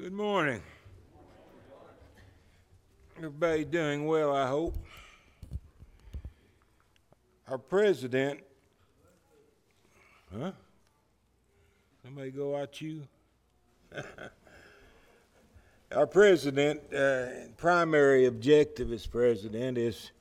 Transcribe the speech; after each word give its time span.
Good 0.00 0.12
morning. 0.12 0.62
Everybody 3.16 3.64
doing 3.64 4.06
well, 4.06 4.32
I 4.32 4.46
hope. 4.46 4.76
Our 7.48 7.58
president, 7.58 8.38
huh? 10.32 10.52
Somebody 12.04 12.30
go 12.30 12.54
out 12.56 12.80
you? 12.80 13.08
Our 15.96 16.06
president, 16.06 16.80
uh, 16.94 17.48
primary 17.56 18.26
objective 18.26 18.92
as 18.92 19.04
president 19.04 19.78
is 19.78 20.12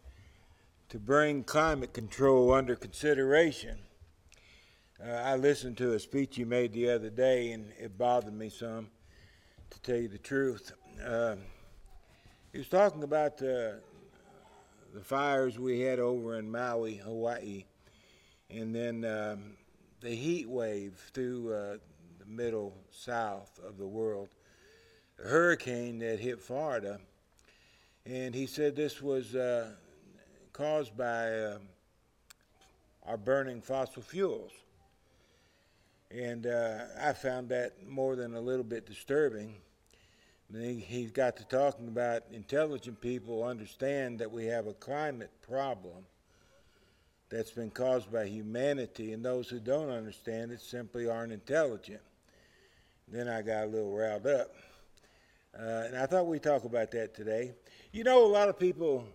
to 0.90 0.98
bring 0.98 1.44
climate 1.44 1.94
control 1.94 2.52
under 2.52 2.76
consideration. 2.76 3.78
Uh, 5.00 5.12
I 5.12 5.36
listened 5.36 5.78
to 5.78 5.94
a 5.94 6.00
speech 6.00 6.36
he 6.36 6.46
made 6.46 6.74
the 6.74 6.90
other 6.90 7.12
day, 7.12 7.52
and 7.52 7.72
it 7.80 7.96
bothered 7.96 8.34
me 8.34 8.50
some, 8.50 8.88
to 9.70 9.82
tell 9.82 9.98
you 9.98 10.08
the 10.08 10.18
truth. 10.18 10.72
Uh, 11.06 11.36
he 12.52 12.60
was 12.60 12.68
talking 12.68 13.04
about 13.04 13.42
uh, 13.42 13.74
the 14.94 15.02
fires 15.04 15.60
we 15.60 15.82
had 15.82 16.00
over 16.00 16.40
in 16.40 16.50
Maui, 16.50 16.96
Hawaii, 16.96 17.66
and 18.50 18.74
then 18.74 19.06
um, 19.06 19.58
the 20.02 20.10
heat 20.10 20.48
wave 20.48 20.94
through 21.14 21.54
uh, 21.54 21.78
the 22.20 22.26
middle 22.26 22.74
south 22.92 23.60
of 23.68 23.78
the 23.78 23.88
world, 23.88 24.30
the 25.18 25.28
hurricane 25.28 26.00
that 26.00 26.20
hit 26.20 26.42
Florida. 26.42 27.00
And 28.06 28.34
he 28.34 28.46
said 28.46 28.76
this 28.76 29.02
was 29.02 29.36
uh, 29.36 29.72
caused 30.54 30.96
by 30.96 31.30
uh, 31.30 31.58
our 33.06 33.18
burning 33.18 33.62
fossil 33.62 34.02
fuels. 34.02 34.52
And 36.10 36.48
uh, 36.48 36.86
I 37.02 37.14
found 37.14 37.50
that 37.50 37.86
more 37.88 38.16
than 38.16 38.36
a 38.36 38.40
little 38.40 38.64
bit 38.64 38.86
disturbing. 38.86 39.56
He, 40.54 40.76
he 40.76 41.06
got 41.06 41.36
to 41.38 41.46
talking 41.46 41.88
about 41.90 42.24
intelligent 42.32 43.02
people 43.02 43.44
understand 43.44 44.20
that 44.20 44.32
we 44.32 44.46
have 44.46 44.68
a 44.68 44.74
climate 44.74 45.32
problem 45.42 46.06
that's 47.30 47.52
been 47.52 47.70
caused 47.70 48.10
by 48.10 48.26
humanity, 48.26 49.12
and 49.12 49.24
those 49.24 49.50
who 49.50 49.60
don't 49.60 49.90
understand 49.90 50.52
it 50.52 50.62
simply 50.62 51.10
aren't 51.10 51.34
intelligent. 51.34 52.00
Then 53.10 53.28
I 53.28 53.42
got 53.42 53.66
a 53.66 53.68
little 53.68 53.92
riled 53.92 54.28
up. 54.28 54.56
Uh, 55.58 55.84
and 55.88 55.98
I 55.98 56.06
thought 56.06 56.28
we'd 56.28 56.44
talk 56.44 56.64
about 56.64 56.92
that 56.92 57.16
today. 57.16 57.52
You 57.92 58.06
know, 58.06 58.26
a 58.26 58.28
lot 58.28 58.48
of 58.48 58.58
people 58.58 59.06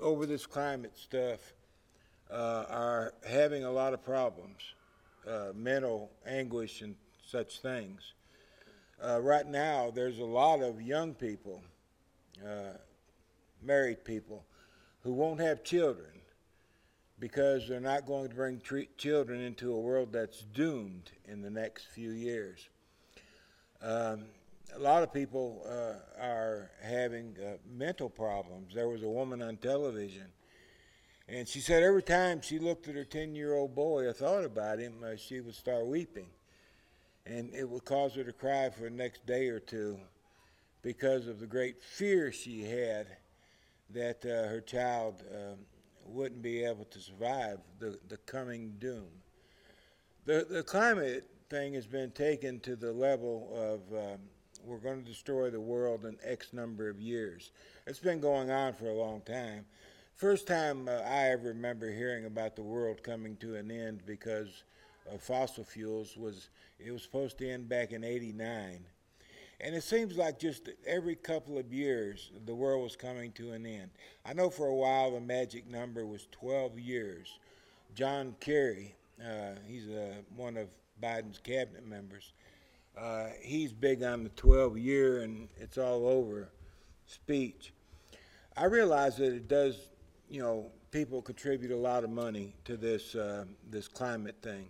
over 0.00 0.26
this 0.26 0.46
climate 0.46 0.96
stuff 0.96 1.52
uh, 2.30 2.64
are 2.68 3.14
having 3.28 3.64
a 3.64 3.70
lot 3.70 3.92
of 3.92 4.02
problems 4.02 4.74
uh, 5.30 5.52
mental 5.54 6.10
anguish 6.26 6.82
and 6.82 6.96
such 7.24 7.60
things. 7.60 8.14
Uh, 9.02 9.20
right 9.20 9.46
now, 9.46 9.90
there's 9.94 10.18
a 10.18 10.24
lot 10.24 10.60
of 10.60 10.82
young 10.82 11.14
people, 11.14 11.62
uh, 12.44 12.76
married 13.62 14.04
people, 14.04 14.44
who 15.02 15.12
won't 15.12 15.40
have 15.40 15.62
children 15.64 16.10
because 17.18 17.68
they're 17.68 17.80
not 17.80 18.06
going 18.06 18.28
to 18.28 18.34
bring 18.34 18.58
tre- 18.58 18.88
children 18.96 19.40
into 19.40 19.72
a 19.72 19.78
world 19.78 20.12
that's 20.12 20.42
doomed 20.42 21.10
in 21.26 21.42
the 21.42 21.50
next 21.50 21.86
few 21.86 22.10
years. 22.10 22.68
Um, 23.82 24.24
a 24.74 24.78
lot 24.78 25.02
of 25.02 25.12
people 25.12 25.62
uh, 25.66 26.22
are 26.22 26.70
having 26.82 27.36
uh, 27.38 27.56
mental 27.70 28.08
problems. 28.08 28.74
There 28.74 28.88
was 28.88 29.02
a 29.02 29.08
woman 29.08 29.42
on 29.42 29.56
television 29.56 30.26
and 31.30 31.46
she 31.46 31.60
said 31.60 31.82
every 31.82 32.02
time 32.02 32.40
she 32.40 32.58
looked 32.58 32.88
at 32.88 32.96
her 32.96 33.04
10 33.04 33.34
year 33.36 33.54
old 33.54 33.74
boy 33.74 34.04
or 34.04 34.12
thought 34.12 34.44
about 34.44 34.80
him, 34.80 34.94
uh, 35.04 35.16
she 35.16 35.40
would 35.40 35.54
start 35.54 35.86
weeping. 35.86 36.26
And 37.24 37.54
it 37.54 37.68
would 37.68 37.84
cause 37.84 38.14
her 38.14 38.24
to 38.24 38.32
cry 38.32 38.68
for 38.70 38.82
the 38.82 38.90
next 38.90 39.24
day 39.26 39.48
or 39.48 39.60
two 39.60 39.98
because 40.82 41.28
of 41.28 41.38
the 41.38 41.46
great 41.46 41.82
fear 41.82 42.32
she 42.32 42.62
had 42.62 43.06
that 43.90 44.24
uh, 44.24 44.48
her 44.48 44.60
child 44.60 45.22
um, 45.32 45.58
wouldn't 46.06 46.42
be 46.42 46.64
able 46.64 46.84
to 46.86 46.98
survive 46.98 47.58
the, 47.78 47.98
the 48.08 48.16
coming 48.18 48.74
doom. 48.80 49.06
The, 50.24 50.46
the 50.50 50.62
climate 50.62 51.28
thing 51.48 51.74
has 51.74 51.86
been 51.86 52.10
taken 52.10 52.58
to 52.60 52.74
the 52.74 52.92
level 52.92 53.50
of 53.54 53.96
um, 53.96 54.18
we're 54.64 54.78
going 54.78 55.02
to 55.02 55.08
destroy 55.08 55.50
the 55.50 55.60
world 55.60 56.04
in 56.04 56.16
X 56.24 56.52
number 56.52 56.88
of 56.88 57.00
years. 57.00 57.52
It's 57.86 57.98
been 57.98 58.20
going 58.20 58.50
on 58.50 58.72
for 58.74 58.86
a 58.86 58.94
long 58.94 59.20
time. 59.22 59.64
First 60.20 60.46
time 60.46 60.86
uh, 60.86 61.00
I 61.08 61.30
ever 61.30 61.48
remember 61.48 61.90
hearing 61.90 62.26
about 62.26 62.54
the 62.54 62.62
world 62.62 63.02
coming 63.02 63.36
to 63.36 63.54
an 63.54 63.70
end 63.70 64.02
because 64.04 64.64
of 65.10 65.22
fossil 65.22 65.64
fuels 65.64 66.14
was 66.14 66.50
it 66.78 66.90
was 66.90 67.02
supposed 67.02 67.38
to 67.38 67.50
end 67.50 67.70
back 67.70 67.92
in 67.92 68.04
89. 68.04 68.84
And 69.62 69.74
it 69.74 69.82
seems 69.82 70.18
like 70.18 70.38
just 70.38 70.68
every 70.86 71.16
couple 71.16 71.56
of 71.56 71.72
years 71.72 72.32
the 72.44 72.54
world 72.54 72.82
was 72.82 72.96
coming 72.96 73.32
to 73.32 73.52
an 73.52 73.64
end. 73.64 73.88
I 74.26 74.34
know 74.34 74.50
for 74.50 74.66
a 74.66 74.74
while 74.74 75.12
the 75.12 75.20
magic 75.20 75.66
number 75.66 76.04
was 76.04 76.28
12 76.32 76.78
years. 76.78 77.38
John 77.94 78.34
Kerry, 78.40 78.94
uh, 79.26 79.52
he's 79.66 79.88
uh, 79.88 80.16
one 80.36 80.58
of 80.58 80.68
Biden's 81.02 81.38
cabinet 81.38 81.86
members, 81.86 82.34
uh, 82.94 83.28
he's 83.40 83.72
big 83.72 84.02
on 84.02 84.24
the 84.24 84.30
12 84.30 84.76
year 84.76 85.22
and 85.22 85.48
it's 85.56 85.78
all 85.78 86.06
over 86.06 86.50
speech. 87.06 87.72
I 88.54 88.66
realize 88.66 89.16
that 89.16 89.32
it 89.32 89.48
does 89.48 89.88
you 90.30 90.40
know, 90.40 90.70
people 90.92 91.20
contribute 91.20 91.72
a 91.72 91.76
lot 91.76 92.04
of 92.04 92.10
money 92.10 92.54
to 92.64 92.76
this 92.76 93.14
uh, 93.14 93.44
this 93.68 93.88
climate 93.88 94.36
thing. 94.40 94.68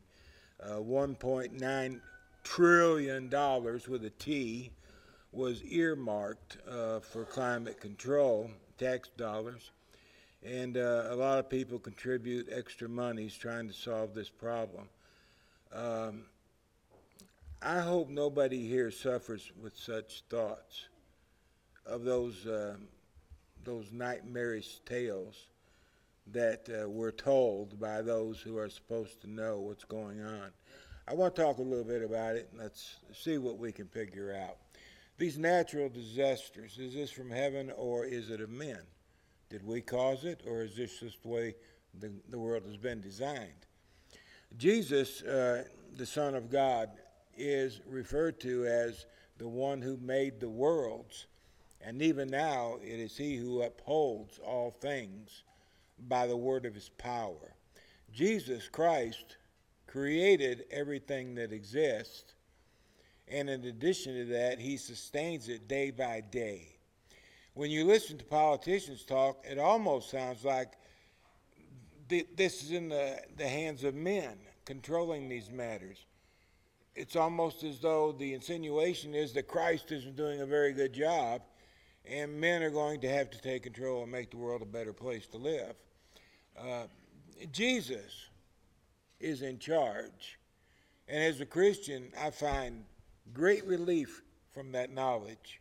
Uh, 0.62 0.76
1.9 0.76 2.00
trillion 2.42 3.28
dollars 3.28 3.86
with 3.86 4.04
a 4.04 4.10
T 4.10 4.70
was 5.32 5.62
earmarked 5.64 6.58
uh, 6.68 7.00
for 7.00 7.24
climate 7.24 7.80
control, 7.80 8.50
tax 8.78 9.10
dollars, 9.16 9.70
and 10.42 10.76
uh, 10.76 11.04
a 11.10 11.14
lot 11.14 11.38
of 11.38 11.48
people 11.48 11.78
contribute 11.78 12.48
extra 12.50 12.88
monies 12.88 13.34
trying 13.34 13.68
to 13.68 13.74
solve 13.74 14.14
this 14.14 14.30
problem. 14.30 14.88
Um, 15.72 16.24
I 17.62 17.80
hope 17.80 18.08
nobody 18.08 18.66
here 18.66 18.90
suffers 18.90 19.52
with 19.62 19.76
such 19.76 20.22
thoughts 20.30 20.88
of 21.86 22.04
those 22.04 22.46
um, 22.46 22.88
those 23.64 23.92
nightmarish 23.92 24.80
tales 24.86 25.48
that 26.32 26.68
uh, 26.68 26.88
we're 26.88 27.10
told 27.10 27.78
by 27.80 28.02
those 28.02 28.40
who 28.40 28.56
are 28.56 28.68
supposed 28.68 29.20
to 29.22 29.30
know 29.30 29.58
what's 29.58 29.84
going 29.84 30.22
on. 30.22 30.50
I 31.08 31.14
want 31.14 31.34
to 31.34 31.42
talk 31.42 31.58
a 31.58 31.62
little 31.62 31.84
bit 31.84 32.02
about 32.02 32.36
it, 32.36 32.48
and 32.52 32.60
let's 32.60 32.96
see 33.12 33.38
what 33.38 33.58
we 33.58 33.72
can 33.72 33.88
figure 33.88 34.34
out. 34.34 34.56
These 35.18 35.38
natural 35.38 35.88
disasters, 35.88 36.78
is 36.78 36.94
this 36.94 37.10
from 37.10 37.30
heaven 37.30 37.70
or 37.76 38.04
is 38.04 38.30
it 38.30 38.40
of 38.40 38.48
men? 38.48 38.80
Did 39.50 39.66
we 39.66 39.80
cause 39.80 40.24
it, 40.24 40.42
or 40.46 40.62
is 40.62 40.76
this 40.76 41.00
just 41.00 41.22
the 41.22 41.28
way 41.28 41.54
the, 41.98 42.12
the 42.30 42.38
world 42.38 42.62
has 42.64 42.76
been 42.76 43.00
designed? 43.00 43.66
Jesus, 44.56 45.22
uh, 45.22 45.64
the 45.96 46.06
Son 46.06 46.34
of 46.34 46.50
God, 46.50 46.90
is 47.36 47.80
referred 47.86 48.40
to 48.40 48.66
as 48.66 49.06
the 49.38 49.48
one 49.48 49.82
who 49.82 49.96
made 49.96 50.38
the 50.38 50.48
worlds, 50.48 51.26
and 51.80 52.02
even 52.02 52.28
now 52.28 52.76
it 52.82 53.00
is 53.00 53.16
he 53.16 53.36
who 53.36 53.62
upholds 53.62 54.38
all 54.38 54.70
things 54.70 55.42
by 56.08 56.26
the 56.26 56.36
word 56.36 56.66
of 56.66 56.74
his 56.74 56.88
power. 56.90 57.54
Jesus 58.12 58.68
Christ 58.68 59.36
created 59.86 60.64
everything 60.70 61.34
that 61.34 61.52
exists, 61.52 62.34
and 63.28 63.48
in 63.48 63.64
addition 63.64 64.14
to 64.14 64.24
that, 64.32 64.58
he 64.58 64.76
sustains 64.76 65.48
it 65.48 65.68
day 65.68 65.90
by 65.90 66.20
day. 66.20 66.68
When 67.54 67.70
you 67.70 67.84
listen 67.84 68.18
to 68.18 68.24
politicians 68.24 69.04
talk, 69.04 69.44
it 69.48 69.58
almost 69.58 70.10
sounds 70.10 70.44
like 70.44 70.72
th- 72.08 72.28
this 72.36 72.62
is 72.62 72.72
in 72.72 72.88
the, 72.88 73.20
the 73.36 73.48
hands 73.48 73.84
of 73.84 73.94
men 73.94 74.38
controlling 74.64 75.28
these 75.28 75.50
matters. 75.50 75.98
It's 76.94 77.16
almost 77.16 77.64
as 77.64 77.78
though 77.80 78.12
the 78.12 78.34
insinuation 78.34 79.14
is 79.14 79.32
that 79.32 79.48
Christ 79.48 79.90
isn't 79.92 80.16
doing 80.16 80.40
a 80.40 80.46
very 80.46 80.72
good 80.72 80.92
job, 80.92 81.42
and 82.04 82.40
men 82.40 82.62
are 82.62 82.70
going 82.70 83.00
to 83.00 83.08
have 83.08 83.30
to 83.30 83.40
take 83.40 83.62
control 83.62 84.02
and 84.02 84.12
make 84.12 84.30
the 84.30 84.36
world 84.36 84.62
a 84.62 84.66
better 84.66 84.92
place 84.92 85.26
to 85.28 85.36
live. 85.36 85.74
Uh, 86.58 86.84
Jesus 87.52 88.28
is 89.20 89.42
in 89.42 89.58
charge. 89.58 90.38
And 91.08 91.22
as 91.22 91.40
a 91.40 91.46
Christian, 91.46 92.12
I 92.18 92.30
find 92.30 92.84
great 93.32 93.64
relief 93.66 94.22
from 94.52 94.72
that 94.72 94.92
knowledge 94.92 95.60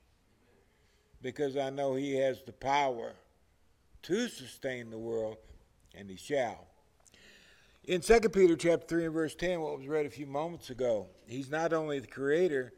because 1.21 1.57
I 1.57 1.69
know 1.69 1.95
He 1.95 2.15
has 2.15 2.41
the 2.43 2.53
power 2.53 3.13
to 4.03 4.27
sustain 4.27 4.89
the 4.89 4.97
world, 4.97 5.37
and 5.93 6.09
He 6.09 6.15
shall. 6.15 6.67
In 7.85 8.01
2 8.01 8.19
Peter 8.29 8.55
chapter 8.55 8.87
3 8.87 9.05
and 9.05 9.13
verse 9.13 9.35
10, 9.35 9.61
what 9.61 9.77
was 9.77 9.87
read 9.87 10.05
a 10.05 10.09
few 10.09 10.27
moments 10.27 10.69
ago, 10.69 11.07
He's 11.27 11.49
not 11.49 11.73
only 11.73 11.99
the 11.99 12.07
Creator, 12.07 12.73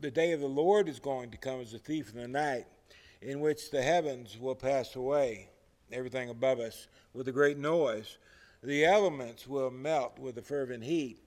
the 0.00 0.10
day 0.10 0.32
of 0.32 0.40
the 0.40 0.48
Lord 0.48 0.88
is 0.88 0.98
going 0.98 1.30
to 1.30 1.36
come 1.36 1.60
as 1.60 1.74
a 1.74 1.78
thief 1.78 2.12
in 2.12 2.20
the 2.20 2.28
night, 2.28 2.66
in 3.22 3.40
which 3.40 3.70
the 3.70 3.82
heavens 3.82 4.38
will 4.38 4.54
pass 4.54 4.96
away, 4.96 5.48
everything 5.92 6.30
above 6.30 6.58
us, 6.58 6.88
with 7.12 7.28
a 7.28 7.32
great 7.32 7.58
noise. 7.58 8.18
The 8.62 8.84
elements 8.84 9.46
will 9.46 9.70
melt 9.70 10.18
with 10.18 10.38
a 10.38 10.42
fervent 10.42 10.84
heat. 10.84 11.18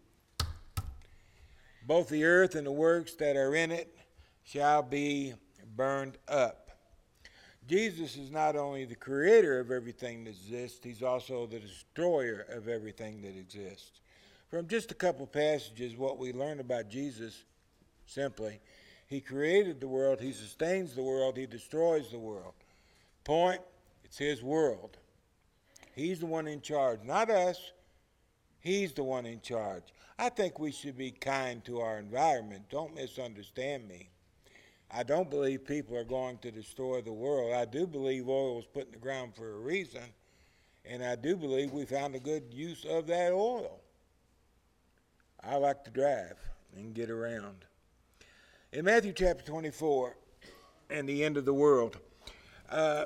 Both 1.86 2.10
the 2.10 2.24
earth 2.24 2.56
and 2.56 2.66
the 2.66 2.72
works 2.72 3.13
that 3.16 3.36
are 3.36 3.56
in 3.56 3.72
it 3.72 3.95
shall 4.44 4.81
be 4.81 5.34
burned 5.75 6.18
up. 6.28 6.72
Jesus 7.68 8.18
is 8.18 8.30
not 8.30 8.56
only 8.56 8.86
the 8.86 8.95
creator 8.95 9.60
of 9.60 9.72
everything 9.72 10.25
that 10.25 10.31
exists, 10.31 10.80
he's 10.84 11.01
also 11.01 11.45
the 11.45 11.60
destroyer 11.60 12.45
of 12.50 12.68
everything 12.68 13.22
that 13.22 13.38
exists. 13.38 14.01
From 14.50 14.68
just 14.68 14.92
a 14.92 14.95
couple 14.95 15.25
passages, 15.25 15.95
what 15.95 16.19
we 16.19 16.34
learn 16.34 16.60
about 16.60 16.90
Jesus 16.90 17.44
simply, 18.06 18.60
he 19.08 19.22
created 19.22 19.80
the 19.80 19.88
world, 19.88 20.20
he 20.20 20.32
sustains 20.32 20.96
the 20.96 21.04
world, 21.04 21.38
he 21.38 21.46
destroys 21.46 22.10
the 22.10 22.20
world. 22.20 22.54
Point, 23.24 23.62
it's 24.04 24.18
his 24.18 24.44
world. 24.44 24.98
He's 25.96 26.20
the 26.20 26.26
one 26.26 26.48
in 26.48 26.62
charge, 26.62 27.00
not 27.04 27.30
us. 27.30 27.72
He's 28.60 28.94
the 28.94 29.04
one 29.04 29.26
in 29.26 29.42
charge. 29.42 29.84
I 30.18 30.30
think 30.30 30.58
we 30.58 30.72
should 30.72 30.98
be 30.98 31.12
kind 31.12 31.64
to 31.66 31.80
our 31.80 32.00
environment. 32.00 32.64
Don't 32.70 32.96
misunderstand 32.96 33.88
me. 33.88 34.10
I 34.90 35.04
don't 35.04 35.30
believe 35.30 35.66
people 35.66 35.98
are 35.98 36.04
going 36.04 36.38
to 36.40 36.52
destroy 36.52 37.02
the 37.02 37.12
world. 37.12 37.54
I 37.54 37.66
do 37.66 37.88
believe 37.88 38.30
oil 38.30 38.56
was 38.56 38.66
put 38.66 38.86
in 38.86 38.92
the 38.92 39.00
ground 39.00 39.36
for 39.36 39.54
a 39.54 39.60
reason, 39.60 40.04
and 40.86 41.04
I 41.04 41.16
do 41.16 41.36
believe 41.36 41.72
we 41.72 41.86
found 41.86 42.16
a 42.16 42.20
good 42.20 42.54
use 42.54 42.86
of 42.86 43.08
that 43.08 43.34
oil. 43.34 43.82
I 45.44 45.56
like 45.58 45.84
to 45.86 45.92
drive 45.92 46.38
and 46.76 46.94
get 46.94 47.10
around. 47.10 47.66
In 48.74 48.86
Matthew 48.86 49.14
chapter 49.14 49.46
24 49.46 50.18
and 50.90 51.08
the 51.08 51.24
end 51.24 51.38
of 51.38 51.46
the 51.46 51.54
world, 51.54 52.00
uh, 52.72 53.06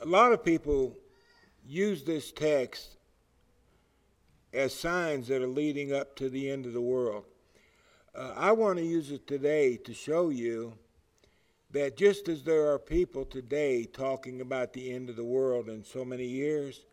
a 0.00 0.06
lot 0.06 0.32
of 0.32 0.42
people 0.42 0.96
use 1.68 2.04
this 2.04 2.32
text 2.32 2.96
as 4.54 4.72
signs 4.72 5.28
that 5.28 5.42
are 5.42 5.46
leading 5.46 5.92
up 5.92 6.16
to 6.16 6.30
the 6.30 6.50
end 6.50 6.64
of 6.64 6.72
the 6.72 6.80
world. 6.80 7.26
Uh, 8.14 8.32
I 8.34 8.52
want 8.52 8.78
to 8.78 8.82
use 8.82 9.10
it 9.10 9.26
today 9.26 9.76
to 9.76 9.92
show 9.92 10.30
you 10.30 10.72
that 11.72 11.98
just 11.98 12.26
as 12.30 12.42
there 12.42 12.72
are 12.72 12.78
people 12.78 13.26
today 13.26 13.84
talking 13.84 14.40
about 14.40 14.72
the 14.72 14.90
end 14.90 15.10
of 15.10 15.16
the 15.16 15.24
world 15.24 15.68
in 15.68 15.84
so 15.84 16.02
many 16.02 16.24
years, 16.24 16.86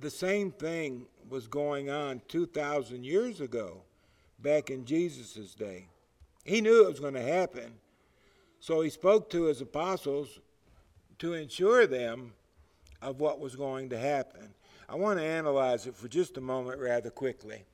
the 0.00 0.10
same 0.10 0.52
thing 0.52 1.06
was 1.26 1.48
going 1.48 1.88
on 1.88 2.20
2,000 2.28 3.02
years 3.02 3.40
ago, 3.40 3.80
back 4.38 4.68
in 4.68 4.84
Jesus' 4.84 5.54
day. 5.54 5.86
He 6.44 6.60
knew 6.60 6.84
it 6.84 6.90
was 6.90 7.00
going 7.00 7.14
to 7.14 7.22
happen, 7.22 7.72
so 8.60 8.80
he 8.80 8.90
spoke 8.90 9.30
to 9.30 9.44
his 9.44 9.60
apostles 9.60 10.40
to 11.18 11.34
ensure 11.34 11.86
them 11.86 12.32
of 13.02 13.20
what 13.20 13.40
was 13.40 13.56
going 13.56 13.90
to 13.90 13.98
happen. 13.98 14.54
I 14.88 14.96
want 14.96 15.18
to 15.18 15.24
analyze 15.24 15.86
it 15.86 15.94
for 15.94 16.08
just 16.08 16.36
a 16.36 16.40
moment 16.40 16.80
rather 16.80 17.10
quickly. 17.10 17.64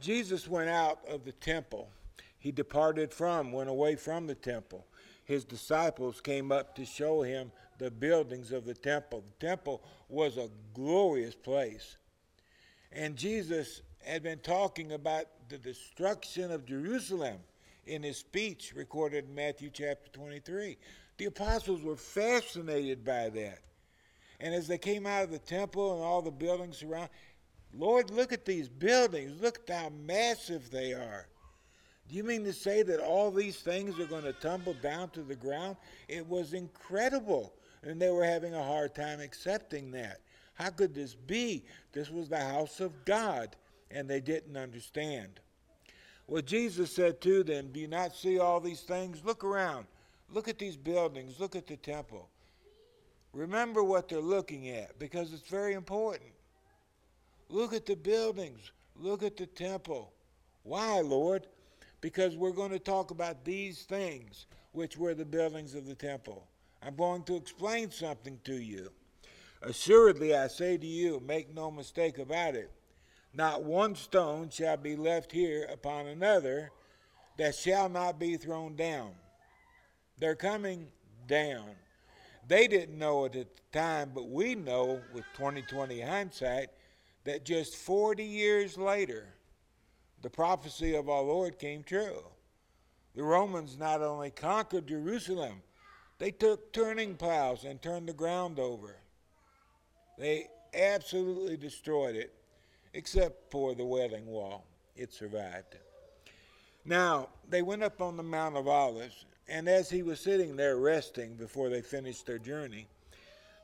Jesus 0.00 0.46
went 0.46 0.68
out 0.68 1.00
of 1.08 1.24
the 1.24 1.32
temple. 1.32 1.88
He 2.38 2.52
departed 2.52 3.12
from, 3.12 3.50
went 3.50 3.70
away 3.70 3.96
from 3.96 4.26
the 4.26 4.34
temple. 4.34 4.86
His 5.24 5.44
disciples 5.44 6.20
came 6.20 6.52
up 6.52 6.76
to 6.76 6.84
show 6.84 7.22
him 7.22 7.50
the 7.78 7.90
buildings 7.90 8.52
of 8.52 8.64
the 8.64 8.74
temple. 8.74 9.24
The 9.26 9.46
temple 9.46 9.82
was 10.08 10.36
a 10.36 10.50
glorious 10.72 11.34
place. 11.34 11.96
And 12.92 13.16
Jesus 13.16 13.82
had 14.04 14.22
been 14.22 14.38
talking 14.38 14.92
about 14.92 15.26
the 15.48 15.58
destruction 15.58 16.52
of 16.52 16.64
Jerusalem 16.64 17.38
in 17.86 18.02
his 18.02 18.18
speech 18.18 18.72
recorded 18.74 19.26
in 19.28 19.34
Matthew 19.34 19.70
chapter 19.72 20.10
23. 20.12 20.76
The 21.18 21.24
apostles 21.26 21.82
were 21.82 21.96
fascinated 21.96 23.04
by 23.04 23.30
that. 23.30 23.60
And 24.40 24.54
as 24.54 24.68
they 24.68 24.78
came 24.78 25.06
out 25.06 25.24
of 25.24 25.30
the 25.30 25.38
temple 25.38 25.94
and 25.94 26.02
all 26.02 26.20
the 26.20 26.30
buildings 26.30 26.82
around, 26.82 27.08
Lord, 27.72 28.10
look 28.10 28.32
at 28.32 28.44
these 28.44 28.68
buildings. 28.68 29.40
Look 29.40 29.68
how 29.68 29.90
massive 30.04 30.70
they 30.70 30.92
are. 30.92 31.26
Do 32.08 32.14
you 32.14 32.22
mean 32.22 32.44
to 32.44 32.52
say 32.52 32.82
that 32.82 33.00
all 33.00 33.30
these 33.30 33.56
things 33.56 33.98
are 33.98 34.06
going 34.06 34.24
to 34.24 34.32
tumble 34.34 34.74
down 34.74 35.10
to 35.10 35.22
the 35.22 35.34
ground? 35.34 35.76
It 36.08 36.26
was 36.26 36.52
incredible. 36.52 37.54
And 37.82 38.00
they 38.00 38.10
were 38.10 38.24
having 38.24 38.54
a 38.54 38.62
hard 38.62 38.94
time 38.94 39.20
accepting 39.20 39.90
that. 39.92 40.20
How 40.54 40.70
could 40.70 40.94
this 40.94 41.14
be? 41.14 41.64
This 41.92 42.10
was 42.10 42.28
the 42.28 42.38
house 42.38 42.80
of 42.80 43.04
God. 43.04 43.56
And 43.90 44.08
they 44.08 44.20
didn't 44.20 44.56
understand. 44.56 45.40
Well, 46.28 46.42
Jesus 46.42 46.92
said 46.92 47.20
to 47.22 47.44
them, 47.44 47.70
Do 47.72 47.80
you 47.80 47.88
not 47.88 48.14
see 48.14 48.38
all 48.38 48.60
these 48.60 48.80
things? 48.80 49.24
Look 49.24 49.44
around. 49.44 49.86
Look 50.32 50.48
at 50.48 50.58
these 50.58 50.76
buildings. 50.76 51.38
Look 51.38 51.54
at 51.54 51.66
the 51.66 51.76
temple. 51.76 52.28
Remember 53.32 53.84
what 53.84 54.08
they're 54.08 54.20
looking 54.20 54.68
at 54.70 54.98
because 54.98 55.32
it's 55.32 55.48
very 55.48 55.74
important. 55.74 56.30
Look 57.48 57.74
at 57.74 57.86
the 57.86 57.94
buildings. 57.94 58.72
Look 58.98 59.22
at 59.22 59.36
the 59.36 59.46
temple. 59.46 60.12
Why, 60.62 61.00
Lord? 61.00 61.46
Because 62.00 62.36
we're 62.36 62.50
going 62.50 62.70
to 62.70 62.78
talk 62.78 63.10
about 63.10 63.44
these 63.44 63.82
things, 63.82 64.46
which 64.72 64.96
were 64.96 65.14
the 65.14 65.24
buildings 65.24 65.74
of 65.74 65.86
the 65.86 65.94
temple. 65.94 66.46
I'm 66.82 66.96
going 66.96 67.22
to 67.24 67.36
explain 67.36 67.90
something 67.90 68.40
to 68.44 68.54
you. 68.54 68.90
Assuredly, 69.62 70.34
I 70.34 70.48
say 70.48 70.76
to 70.76 70.86
you, 70.86 71.22
make 71.26 71.54
no 71.54 71.70
mistake 71.70 72.18
about 72.18 72.54
it. 72.54 72.70
Not 73.34 73.64
one 73.64 73.94
stone 73.94 74.50
shall 74.50 74.76
be 74.76 74.96
left 74.96 75.32
here 75.32 75.68
upon 75.70 76.06
another 76.06 76.70
that 77.36 77.54
shall 77.54 77.88
not 77.88 78.18
be 78.18 78.36
thrown 78.36 78.76
down. 78.76 79.12
They're 80.18 80.34
coming 80.34 80.88
down. 81.26 81.70
They 82.48 82.68
didn't 82.68 82.98
know 82.98 83.24
it 83.24 83.36
at 83.36 83.56
the 83.56 83.78
time, 83.78 84.12
but 84.14 84.28
we 84.28 84.54
know 84.54 85.00
with 85.12 85.24
2020 85.36 86.00
hindsight 86.00 86.68
that 87.24 87.44
just 87.44 87.76
40 87.76 88.24
years 88.24 88.78
later, 88.78 89.26
the 90.22 90.30
prophecy 90.30 90.94
of 90.94 91.08
our 91.08 91.22
Lord 91.22 91.58
came 91.58 91.82
true. 91.82 92.22
The 93.14 93.22
Romans 93.22 93.76
not 93.76 94.02
only 94.02 94.30
conquered 94.30 94.86
Jerusalem, 94.86 95.62
they 96.18 96.30
took 96.30 96.72
turning 96.72 97.16
plows 97.16 97.64
and 97.64 97.82
turned 97.82 98.08
the 98.08 98.14
ground 98.14 98.58
over. 98.58 98.96
They 100.18 100.48
absolutely 100.74 101.56
destroyed 101.56 102.16
it, 102.16 102.32
except 102.96 103.50
for 103.50 103.74
the 103.74 103.84
Wailing 103.84 104.26
Wall. 104.26 104.64
It 104.96 105.12
survived. 105.12 105.76
Now, 106.86 107.28
they 107.48 107.60
went 107.60 107.82
up 107.82 108.00
on 108.00 108.16
the 108.16 108.22
Mount 108.22 108.56
of 108.56 108.66
Olives, 108.66 109.26
and 109.48 109.68
as 109.68 109.90
he 109.90 110.02
was 110.02 110.18
sitting 110.18 110.56
there 110.56 110.78
resting 110.78 111.34
before 111.34 111.68
they 111.68 111.82
finished 111.82 112.26
their 112.26 112.38
journey, 112.38 112.88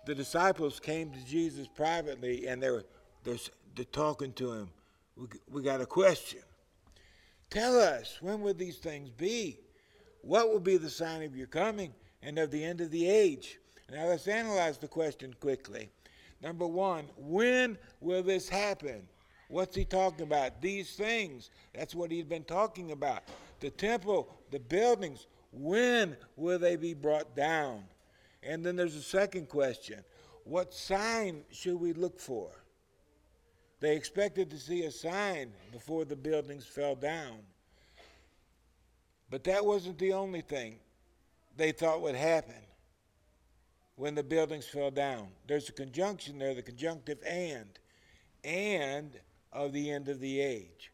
the 0.04 0.14
disciples 0.14 0.78
came 0.78 1.10
to 1.12 1.24
Jesus 1.24 1.66
privately 1.66 2.46
and 2.46 2.62
they 2.62 2.70
were 2.70 2.84
they're, 3.24 3.36
they're 3.74 3.84
talking 3.86 4.32
to 4.34 4.52
him. 4.52 4.68
We, 5.16 5.26
we 5.50 5.62
got 5.62 5.80
a 5.80 5.86
question. 5.86 6.40
Tell 7.50 7.78
us, 7.78 8.18
when 8.20 8.40
will 8.40 8.54
these 8.54 8.78
things 8.78 9.10
be? 9.10 9.58
What 10.22 10.50
will 10.50 10.60
be 10.60 10.76
the 10.76 10.90
sign 10.90 11.22
of 11.22 11.36
your 11.36 11.46
coming 11.46 11.94
and 12.22 12.38
of 12.38 12.50
the 12.50 12.64
end 12.64 12.80
of 12.80 12.90
the 12.90 13.08
age? 13.08 13.58
Now 13.90 14.06
let's 14.06 14.26
analyze 14.26 14.78
the 14.78 14.88
question 14.88 15.34
quickly. 15.40 15.88
Number 16.42 16.66
one, 16.66 17.04
when 17.16 17.78
will 18.00 18.22
this 18.22 18.48
happen? 18.48 19.06
What's 19.52 19.76
he 19.76 19.84
talking 19.84 20.22
about? 20.22 20.62
These 20.62 20.92
things. 20.92 21.50
That's 21.74 21.94
what 21.94 22.10
he's 22.10 22.24
been 22.24 22.44
talking 22.44 22.90
about. 22.90 23.24
The 23.60 23.68
temple, 23.68 24.34
the 24.50 24.58
buildings, 24.58 25.26
when 25.52 26.16
will 26.36 26.58
they 26.58 26.76
be 26.76 26.94
brought 26.94 27.36
down? 27.36 27.84
And 28.42 28.64
then 28.64 28.76
there's 28.76 28.96
a 28.96 29.02
second 29.02 29.50
question 29.50 30.02
What 30.44 30.72
sign 30.72 31.42
should 31.52 31.78
we 31.78 31.92
look 31.92 32.18
for? 32.18 32.48
They 33.80 33.94
expected 33.94 34.50
to 34.52 34.58
see 34.58 34.84
a 34.84 34.90
sign 34.90 35.52
before 35.70 36.06
the 36.06 36.16
buildings 36.16 36.64
fell 36.64 36.94
down. 36.94 37.40
But 39.28 39.44
that 39.44 39.66
wasn't 39.66 39.98
the 39.98 40.14
only 40.14 40.40
thing 40.40 40.76
they 41.58 41.72
thought 41.72 42.00
would 42.00 42.14
happen 42.14 42.54
when 43.96 44.14
the 44.14 44.22
buildings 44.22 44.64
fell 44.64 44.90
down. 44.90 45.28
There's 45.46 45.68
a 45.68 45.72
conjunction 45.72 46.38
there, 46.38 46.54
the 46.54 46.62
conjunctive 46.62 47.18
and, 47.26 47.68
and 48.44 49.20
of 49.52 49.72
the 49.72 49.90
end 49.90 50.08
of 50.08 50.20
the 50.20 50.40
age. 50.40 50.92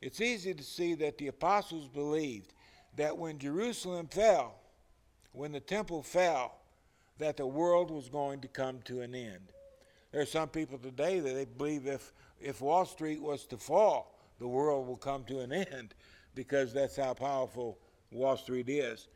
It's 0.00 0.20
easy 0.20 0.54
to 0.54 0.62
see 0.62 0.94
that 0.94 1.18
the 1.18 1.28
apostles 1.28 1.88
believed 1.88 2.54
that 2.96 3.16
when 3.16 3.38
Jerusalem 3.38 4.08
fell, 4.08 4.54
when 5.32 5.52
the 5.52 5.60
temple 5.60 6.02
fell, 6.02 6.56
that 7.18 7.36
the 7.36 7.46
world 7.46 7.90
was 7.90 8.08
going 8.08 8.40
to 8.40 8.48
come 8.48 8.80
to 8.86 9.02
an 9.02 9.14
end. 9.14 9.52
There 10.10 10.22
are 10.22 10.26
some 10.26 10.48
people 10.48 10.78
today 10.78 11.20
that 11.20 11.34
they 11.34 11.44
believe 11.44 11.86
if, 11.86 12.12
if 12.40 12.60
Wall 12.60 12.84
Street 12.84 13.20
was 13.20 13.44
to 13.46 13.58
fall, 13.58 14.18
the 14.38 14.48
world 14.48 14.86
will 14.86 14.96
come 14.96 15.24
to 15.24 15.40
an 15.40 15.52
end 15.72 15.94
because 16.34 16.72
that's 16.72 16.96
how 16.96 17.14
powerful 17.14 17.78
Wall 18.10 18.36
Street 18.36 18.68
is. 18.68 19.08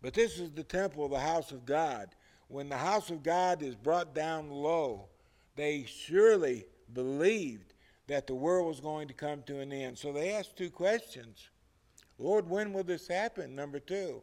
But 0.00 0.14
this 0.14 0.38
is 0.38 0.50
the 0.52 0.62
temple, 0.62 1.08
the 1.08 1.18
house 1.18 1.50
of 1.50 1.66
God. 1.66 2.10
When 2.46 2.68
the 2.68 2.76
house 2.76 3.10
of 3.10 3.22
God 3.22 3.62
is 3.62 3.74
brought 3.74 4.14
down 4.14 4.50
low, 4.50 5.08
they 5.56 5.84
surely 5.84 6.64
believed 6.94 7.74
that 8.08 8.26
the 8.26 8.34
world 8.34 8.66
was 8.66 8.80
going 8.80 9.06
to 9.06 9.14
come 9.14 9.42
to 9.44 9.60
an 9.60 9.72
end. 9.72 9.96
So 9.96 10.12
they 10.12 10.32
asked 10.32 10.56
two 10.56 10.70
questions 10.70 11.48
Lord, 12.18 12.50
when 12.50 12.72
will 12.72 12.82
this 12.82 13.06
happen? 13.06 13.54
Number 13.54 13.78
two, 13.78 14.22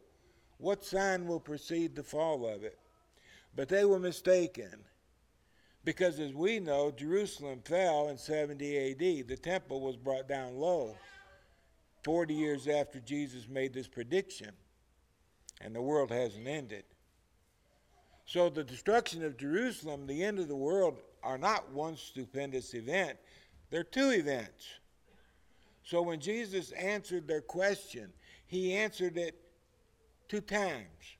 what 0.58 0.84
sign 0.84 1.26
will 1.26 1.40
precede 1.40 1.96
the 1.96 2.02
fall 2.02 2.46
of 2.46 2.62
it? 2.62 2.78
But 3.54 3.68
they 3.70 3.86
were 3.86 3.98
mistaken. 3.98 4.84
Because 5.82 6.18
as 6.18 6.34
we 6.34 6.58
know, 6.58 6.90
Jerusalem 6.90 7.60
fell 7.64 8.08
in 8.08 8.18
70 8.18 8.90
AD. 8.90 9.28
The 9.28 9.36
temple 9.36 9.80
was 9.80 9.96
brought 9.96 10.28
down 10.28 10.56
low. 10.56 10.96
40 12.02 12.34
years 12.34 12.68
after 12.68 13.00
Jesus 13.00 13.48
made 13.48 13.72
this 13.72 13.88
prediction, 13.88 14.50
and 15.60 15.74
the 15.74 15.82
world 15.82 16.10
hasn't 16.10 16.46
ended. 16.46 16.84
So 18.26 18.48
the 18.48 18.64
destruction 18.64 19.24
of 19.24 19.36
Jerusalem, 19.36 20.06
the 20.06 20.22
end 20.22 20.38
of 20.38 20.48
the 20.48 20.56
world, 20.56 20.98
are 21.22 21.38
not 21.38 21.72
one 21.72 21.96
stupendous 21.96 22.74
event, 22.74 23.16
they're 23.70 23.84
two 23.84 24.10
events. 24.10 24.66
So 25.82 26.02
when 26.02 26.20
Jesus 26.20 26.72
answered 26.72 27.28
their 27.28 27.40
question, 27.40 28.12
he 28.46 28.74
answered 28.74 29.16
it 29.16 29.40
two 30.28 30.40
times. 30.40 31.16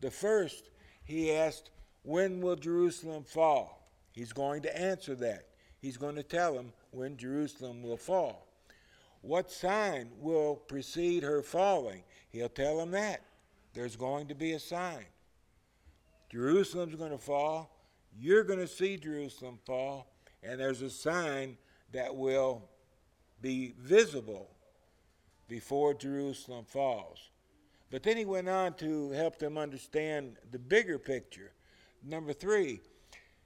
The 0.00 0.10
first, 0.10 0.70
he 1.04 1.32
asked, 1.32 1.70
When 2.02 2.40
will 2.40 2.56
Jerusalem 2.56 3.24
fall? 3.24 3.88
He's 4.12 4.32
going 4.32 4.62
to 4.62 4.78
answer 4.78 5.14
that. 5.16 5.48
He's 5.80 5.96
going 5.96 6.16
to 6.16 6.22
tell 6.22 6.54
them 6.54 6.72
when 6.90 7.16
Jerusalem 7.16 7.82
will 7.82 7.96
fall. 7.96 8.46
What 9.22 9.50
sign 9.50 10.10
will 10.20 10.56
precede 10.56 11.22
her 11.22 11.42
falling? 11.42 12.02
He'll 12.30 12.48
tell 12.48 12.78
them 12.78 12.90
that. 12.90 13.22
There's 13.72 13.96
going 13.96 14.26
to 14.28 14.34
be 14.34 14.52
a 14.52 14.58
sign. 14.58 15.06
Jerusalem's 16.30 16.96
going 16.96 17.12
to 17.12 17.18
fall. 17.18 17.78
You're 18.18 18.44
going 18.44 18.58
to 18.58 18.66
see 18.66 18.96
Jerusalem 18.96 19.58
fall. 19.64 20.12
And 20.42 20.60
there's 20.60 20.82
a 20.82 20.90
sign 20.90 21.56
that 21.92 22.14
will 22.14 22.68
be 23.40 23.74
visible 23.78 24.50
before 25.48 25.94
Jerusalem 25.94 26.64
falls. 26.64 27.30
But 27.90 28.02
then 28.02 28.16
he 28.16 28.24
went 28.24 28.48
on 28.48 28.74
to 28.74 29.10
help 29.10 29.38
them 29.38 29.58
understand 29.58 30.36
the 30.50 30.58
bigger 30.58 30.98
picture. 30.98 31.52
Number 32.02 32.32
three, 32.32 32.80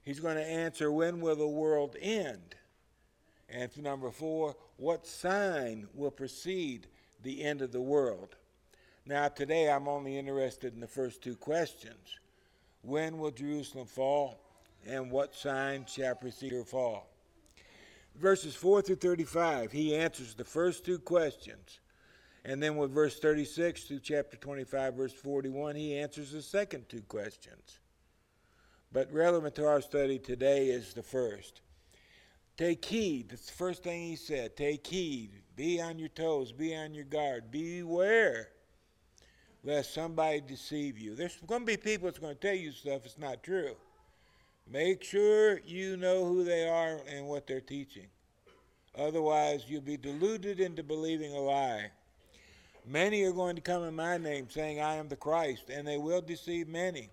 he's 0.02 0.20
going 0.20 0.36
to 0.36 0.46
answer 0.46 0.92
when 0.92 1.20
will 1.20 1.34
the 1.34 1.46
world 1.46 1.96
end? 2.00 2.54
And 3.48 3.76
number 3.82 4.10
four, 4.10 4.56
what 4.76 5.06
sign 5.06 5.88
will 5.94 6.10
precede 6.10 6.86
the 7.22 7.42
end 7.42 7.60
of 7.60 7.72
the 7.72 7.80
world? 7.80 8.36
Now, 9.04 9.28
today 9.28 9.70
I'm 9.70 9.88
only 9.88 10.18
interested 10.18 10.74
in 10.74 10.80
the 10.80 10.86
first 10.86 11.22
two 11.22 11.36
questions. 11.36 12.18
When 12.82 13.18
will 13.18 13.30
Jerusalem 13.30 13.86
fall? 13.86 14.40
And 14.86 15.10
what 15.10 15.34
sign 15.34 15.86
shall 15.86 16.14
precede 16.14 16.52
her 16.52 16.64
fall? 16.64 17.08
Verses 18.18 18.54
4 18.54 18.82
through 18.82 18.96
35, 18.96 19.72
he 19.72 19.94
answers 19.94 20.34
the 20.34 20.44
first 20.44 20.84
two 20.84 20.98
questions. 20.98 21.80
And 22.44 22.62
then 22.62 22.76
with 22.76 22.92
verse 22.92 23.18
36 23.18 23.84
through 23.84 24.00
chapter 24.00 24.36
25, 24.36 24.94
verse 24.94 25.12
41, 25.12 25.76
he 25.76 25.98
answers 25.98 26.32
the 26.32 26.40
second 26.40 26.88
two 26.88 27.02
questions. 27.02 27.80
But 28.92 29.12
relevant 29.12 29.54
to 29.56 29.66
our 29.66 29.80
study 29.80 30.18
today 30.18 30.68
is 30.68 30.94
the 30.94 31.02
first. 31.02 31.60
Take 32.56 32.84
heed. 32.84 33.30
That's 33.30 33.46
the 33.46 33.52
first 33.52 33.82
thing 33.82 34.02
he 34.02 34.16
said. 34.16 34.56
Take 34.56 34.86
heed. 34.86 35.32
Be 35.56 35.80
on 35.80 35.98
your 35.98 36.08
toes. 36.08 36.52
Be 36.52 36.74
on 36.74 36.94
your 36.94 37.04
guard. 37.04 37.50
Beware 37.50 38.48
lest 39.64 39.92
somebody 39.92 40.40
deceive 40.40 40.98
you. 40.98 41.14
There's 41.14 41.36
going 41.46 41.62
to 41.62 41.66
be 41.66 41.76
people 41.76 42.06
that's 42.06 42.20
going 42.20 42.34
to 42.34 42.40
tell 42.40 42.54
you 42.54 42.72
stuff 42.72 43.02
that's 43.02 43.18
not 43.18 43.42
true. 43.42 43.76
Make 44.70 45.04
sure 45.04 45.60
you 45.60 45.96
know 45.96 46.24
who 46.24 46.44
they 46.44 46.68
are 46.68 46.98
and 47.08 47.26
what 47.26 47.46
they're 47.46 47.60
teaching. 47.60 48.08
Otherwise, 48.98 49.64
you'll 49.68 49.82
be 49.82 49.96
deluded 49.96 50.58
into 50.58 50.82
believing 50.82 51.32
a 51.32 51.40
lie. 51.40 51.90
Many 52.86 53.22
are 53.24 53.32
going 53.32 53.56
to 53.56 53.62
come 53.62 53.84
in 53.84 53.94
my 53.94 54.16
name 54.16 54.48
saying, 54.48 54.80
I 54.80 54.94
am 54.94 55.08
the 55.08 55.16
Christ, 55.16 55.70
and 55.70 55.86
they 55.86 55.98
will 55.98 56.20
deceive 56.20 56.68
many. 56.68 57.10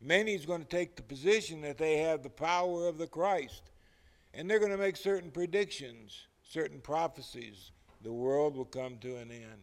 Many 0.00 0.34
is 0.34 0.44
going 0.44 0.62
to 0.62 0.68
take 0.68 0.96
the 0.96 1.02
position 1.02 1.62
that 1.62 1.78
they 1.78 1.98
have 1.98 2.22
the 2.22 2.30
power 2.30 2.86
of 2.86 2.98
the 2.98 3.06
Christ, 3.06 3.62
and 4.34 4.50
they're 4.50 4.58
going 4.58 4.72
to 4.72 4.78
make 4.78 4.96
certain 4.96 5.30
predictions, 5.30 6.26
certain 6.42 6.80
prophecies. 6.80 7.70
The 8.02 8.12
world 8.12 8.56
will 8.56 8.66
come 8.66 8.98
to 8.98 9.16
an 9.16 9.30
end. 9.30 9.62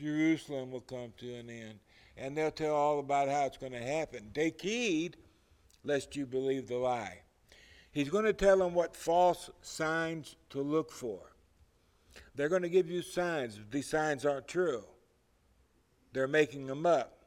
Jerusalem 0.00 0.70
will 0.70 0.80
come 0.80 1.12
to 1.18 1.34
an 1.34 1.50
end. 1.50 1.78
And 2.16 2.36
they'll 2.36 2.50
tell 2.50 2.74
all 2.74 2.98
about 2.98 3.28
how 3.28 3.44
it's 3.44 3.56
going 3.56 3.72
to 3.72 3.82
happen. 3.82 4.30
Take 4.34 4.60
heed 4.60 5.16
lest 5.84 6.16
you 6.16 6.26
believe 6.26 6.68
the 6.68 6.76
lie. 6.76 7.20
He's 7.90 8.08
going 8.08 8.24
to 8.24 8.32
tell 8.32 8.58
them 8.58 8.74
what 8.74 8.96
false 8.96 9.50
signs 9.60 10.36
to 10.50 10.60
look 10.60 10.90
for. 10.90 11.32
They're 12.34 12.48
going 12.48 12.62
to 12.62 12.68
give 12.68 12.90
you 12.90 13.02
signs. 13.02 13.58
These 13.70 13.88
signs 13.88 14.24
aren't 14.24 14.48
true. 14.48 14.84
They're 16.12 16.28
making 16.28 16.66
them 16.66 16.86
up. 16.86 17.18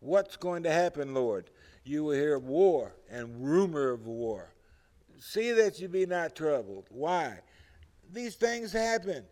What's 0.00 0.36
going 0.36 0.62
to 0.64 0.72
happen, 0.72 1.14
Lord? 1.14 1.50
You 1.84 2.04
will 2.04 2.14
hear 2.14 2.38
war 2.38 2.94
and 3.10 3.44
rumor 3.44 3.90
of 3.90 4.06
war. 4.06 4.52
See 5.18 5.52
that 5.52 5.78
you 5.80 5.88
be 5.88 6.06
not 6.06 6.34
troubled. 6.34 6.86
Why? 6.90 7.40
These 8.12 8.36
things 8.36 8.72
happen. 8.72 9.24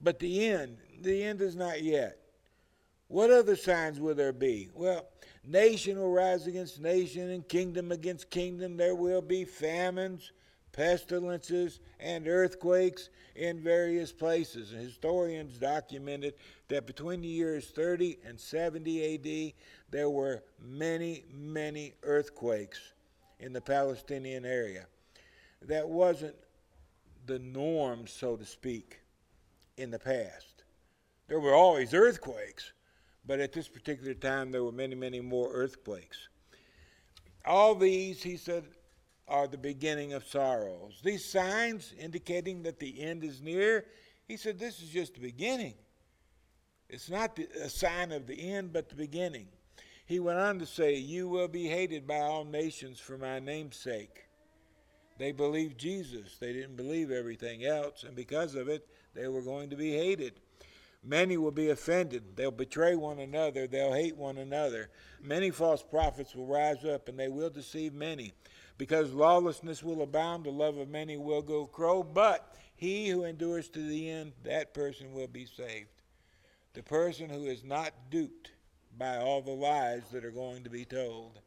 But 0.00 0.18
the 0.18 0.48
end, 0.48 0.78
the 1.00 1.22
end 1.22 1.40
is 1.40 1.56
not 1.56 1.82
yet. 1.82 2.18
What 3.08 3.30
other 3.30 3.56
signs 3.56 4.00
will 4.00 4.14
there 4.14 4.32
be? 4.32 4.68
Well, 4.74 5.06
nation 5.46 5.98
will 5.98 6.12
rise 6.12 6.46
against 6.46 6.80
nation 6.80 7.30
and 7.30 7.46
kingdom 7.48 7.92
against 7.92 8.30
kingdom. 8.30 8.76
There 8.76 8.94
will 8.94 9.22
be 9.22 9.44
famines, 9.44 10.32
pestilences, 10.72 11.80
and 12.00 12.26
earthquakes 12.26 13.10
in 13.34 13.60
various 13.60 14.12
places. 14.12 14.72
And 14.72 14.80
historians 14.80 15.58
documented 15.58 16.34
that 16.68 16.86
between 16.86 17.20
the 17.20 17.28
years 17.28 17.66
30 17.66 18.18
and 18.26 18.38
70 18.38 19.14
AD, 19.14 19.52
there 19.90 20.10
were 20.10 20.42
many, 20.60 21.24
many 21.32 21.94
earthquakes 22.02 22.80
in 23.38 23.52
the 23.52 23.60
Palestinian 23.60 24.44
area. 24.44 24.86
That 25.62 25.88
wasn't 25.88 26.36
the 27.26 27.38
norm, 27.38 28.06
so 28.06 28.36
to 28.36 28.44
speak, 28.44 29.00
in 29.76 29.90
the 29.90 29.98
past. 29.98 30.64
There 31.26 31.40
were 31.40 31.54
always 31.54 31.94
earthquakes, 31.94 32.73
but 33.26 33.40
at 33.40 33.52
this 33.52 33.68
particular 33.68 34.14
time 34.14 34.50
there 34.50 34.64
were 34.64 34.72
many, 34.72 34.94
many 34.94 35.20
more 35.20 35.50
earthquakes. 35.52 36.28
All 37.44 37.74
these, 37.74 38.22
he 38.22 38.36
said, 38.36 38.64
are 39.28 39.46
the 39.46 39.58
beginning 39.58 40.12
of 40.12 40.26
sorrows. 40.26 41.00
These 41.02 41.30
signs 41.30 41.94
indicating 41.98 42.62
that 42.62 42.78
the 42.78 43.00
end 43.00 43.24
is 43.24 43.40
near, 43.40 43.86
he 44.26 44.36
said, 44.36 44.58
this 44.58 44.80
is 44.80 44.88
just 44.88 45.14
the 45.14 45.20
beginning. 45.20 45.74
It's 46.88 47.10
not 47.10 47.36
the, 47.36 47.48
a 47.62 47.68
sign 47.68 48.12
of 48.12 48.26
the 48.26 48.52
end, 48.52 48.72
but 48.72 48.88
the 48.88 48.94
beginning. 48.94 49.48
He 50.06 50.20
went 50.20 50.38
on 50.38 50.58
to 50.58 50.66
say, 50.66 50.96
You 50.96 51.28
will 51.28 51.48
be 51.48 51.66
hated 51.66 52.06
by 52.06 52.20
all 52.20 52.44
nations 52.44 53.00
for 53.00 53.16
my 53.16 53.38
name's 53.38 53.76
sake. 53.76 54.26
They 55.18 55.32
believed 55.32 55.78
Jesus, 55.78 56.36
they 56.38 56.52
didn't 56.52 56.76
believe 56.76 57.10
everything 57.10 57.64
else, 57.64 58.04
and 58.04 58.16
because 58.16 58.54
of 58.54 58.68
it, 58.68 58.86
they 59.14 59.28
were 59.28 59.42
going 59.42 59.70
to 59.70 59.76
be 59.76 59.92
hated. 59.92 60.40
Many 61.04 61.36
will 61.36 61.50
be 61.50 61.68
offended. 61.68 62.34
They'll 62.34 62.50
betray 62.50 62.96
one 62.96 63.18
another. 63.18 63.66
They'll 63.66 63.92
hate 63.92 64.16
one 64.16 64.38
another. 64.38 64.88
Many 65.22 65.50
false 65.50 65.82
prophets 65.82 66.34
will 66.34 66.46
rise 66.46 66.84
up, 66.84 67.08
and 67.08 67.18
they 67.18 67.28
will 67.28 67.50
deceive 67.50 67.92
many. 67.92 68.32
Because 68.78 69.12
lawlessness 69.12 69.82
will 69.82 70.02
abound, 70.02 70.44
the 70.44 70.50
love 70.50 70.78
of 70.78 70.88
many 70.88 71.16
will 71.18 71.42
go 71.42 71.66
crow. 71.66 72.02
But 72.02 72.56
he 72.74 73.08
who 73.08 73.24
endures 73.24 73.68
to 73.70 73.80
the 73.80 74.10
end, 74.10 74.32
that 74.44 74.72
person 74.72 75.12
will 75.12 75.28
be 75.28 75.44
saved. 75.44 75.90
The 76.72 76.82
person 76.82 77.28
who 77.28 77.44
is 77.44 77.62
not 77.64 77.92
duped 78.10 78.50
by 78.96 79.18
all 79.18 79.42
the 79.42 79.50
lies 79.50 80.02
that 80.12 80.24
are 80.24 80.30
going 80.30 80.64
to 80.64 80.70
be 80.70 80.84
told, 80.84 81.38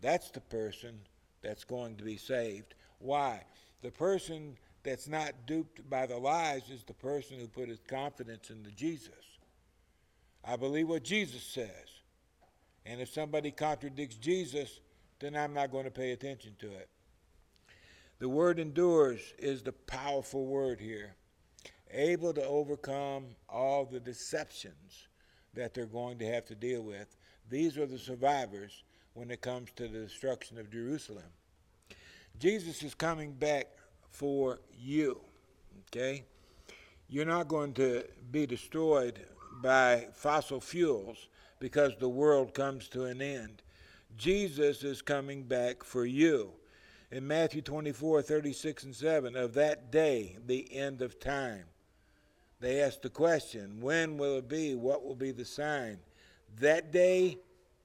that's 0.00 0.30
the 0.30 0.40
person 0.40 0.98
that's 1.42 1.64
going 1.64 1.96
to 1.96 2.04
be 2.04 2.16
saved. 2.16 2.74
Why? 2.98 3.44
The 3.82 3.90
person 3.90 4.56
that's 4.84 5.08
not 5.08 5.46
duped 5.46 5.88
by 5.88 6.06
the 6.06 6.16
lies 6.16 6.68
is 6.70 6.84
the 6.84 6.94
person 6.94 7.40
who 7.40 7.48
put 7.48 7.68
his 7.68 7.80
confidence 7.88 8.50
in 8.50 8.62
the 8.62 8.70
Jesus. 8.70 9.12
I 10.44 10.56
believe 10.56 10.88
what 10.88 11.02
Jesus 11.02 11.42
says. 11.42 11.70
And 12.86 13.00
if 13.00 13.08
somebody 13.08 13.50
contradicts 13.50 14.16
Jesus, 14.16 14.80
then 15.18 15.34
I'm 15.34 15.54
not 15.54 15.72
going 15.72 15.86
to 15.86 15.90
pay 15.90 16.12
attention 16.12 16.54
to 16.58 16.66
it. 16.66 16.88
The 18.18 18.28
word 18.28 18.58
endures 18.58 19.20
is 19.38 19.62
the 19.62 19.72
powerful 19.72 20.46
word 20.46 20.80
here, 20.80 21.14
able 21.90 22.34
to 22.34 22.44
overcome 22.44 23.24
all 23.48 23.86
the 23.86 24.00
deceptions 24.00 25.08
that 25.54 25.72
they're 25.72 25.86
going 25.86 26.18
to 26.18 26.26
have 26.26 26.44
to 26.46 26.54
deal 26.54 26.82
with. 26.82 27.16
These 27.48 27.78
are 27.78 27.86
the 27.86 27.98
survivors 27.98 28.84
when 29.14 29.30
it 29.30 29.40
comes 29.40 29.70
to 29.76 29.88
the 29.88 30.00
destruction 30.00 30.58
of 30.58 30.70
Jerusalem. 30.70 31.24
Jesus 32.38 32.82
is 32.82 32.94
coming 32.94 33.32
back 33.32 33.68
for 34.14 34.60
you. 34.80 35.20
Okay? 35.88 36.22
You're 37.08 37.24
not 37.24 37.48
going 37.48 37.74
to 37.74 38.04
be 38.30 38.46
destroyed 38.46 39.20
by 39.60 40.06
fossil 40.14 40.60
fuels 40.60 41.28
because 41.58 41.92
the 41.98 42.08
world 42.08 42.54
comes 42.54 42.88
to 42.88 43.04
an 43.04 43.20
end. 43.20 43.62
Jesus 44.16 44.84
is 44.84 45.02
coming 45.02 45.42
back 45.42 45.82
for 45.82 46.06
you. 46.06 46.52
In 47.10 47.26
Matthew 47.26 47.60
24, 47.60 48.22
36 48.22 48.84
and 48.84 48.94
7, 48.94 49.36
of 49.36 49.54
that 49.54 49.90
day, 49.90 50.36
the 50.46 50.72
end 50.74 51.02
of 51.02 51.18
time. 51.18 51.64
They 52.60 52.80
asked 52.80 53.02
the 53.02 53.10
question, 53.10 53.80
when 53.80 54.16
will 54.16 54.38
it 54.38 54.48
be? 54.48 54.74
What 54.74 55.04
will 55.04 55.16
be 55.16 55.32
the 55.32 55.44
sign? 55.44 55.98
That 56.60 56.92
day, 56.92 57.38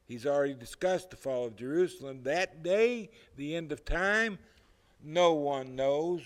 he's 0.05 0.25
already 0.25 0.53
discussed 0.53 1.09
the 1.09 1.15
fall 1.15 1.45
of 1.45 1.55
Jerusalem. 1.55 2.21
That 2.23 2.63
day, 2.63 3.09
the 3.35 3.55
end 3.55 3.71
of 3.71 3.83
time, 3.83 4.37
no 5.03 5.33
one 5.33 5.75
knows, 5.75 6.21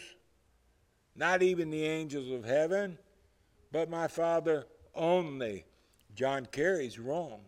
not 1.16 1.42
even 1.42 1.70
the 1.70 1.86
angels 1.86 2.30
of 2.30 2.44
heaven, 2.44 2.98
but 3.72 3.90
my 3.90 4.08
Father 4.08 4.66
only. 4.96 5.66
John 6.16 6.46
Kerry's 6.46 7.00
wrong. 7.00 7.42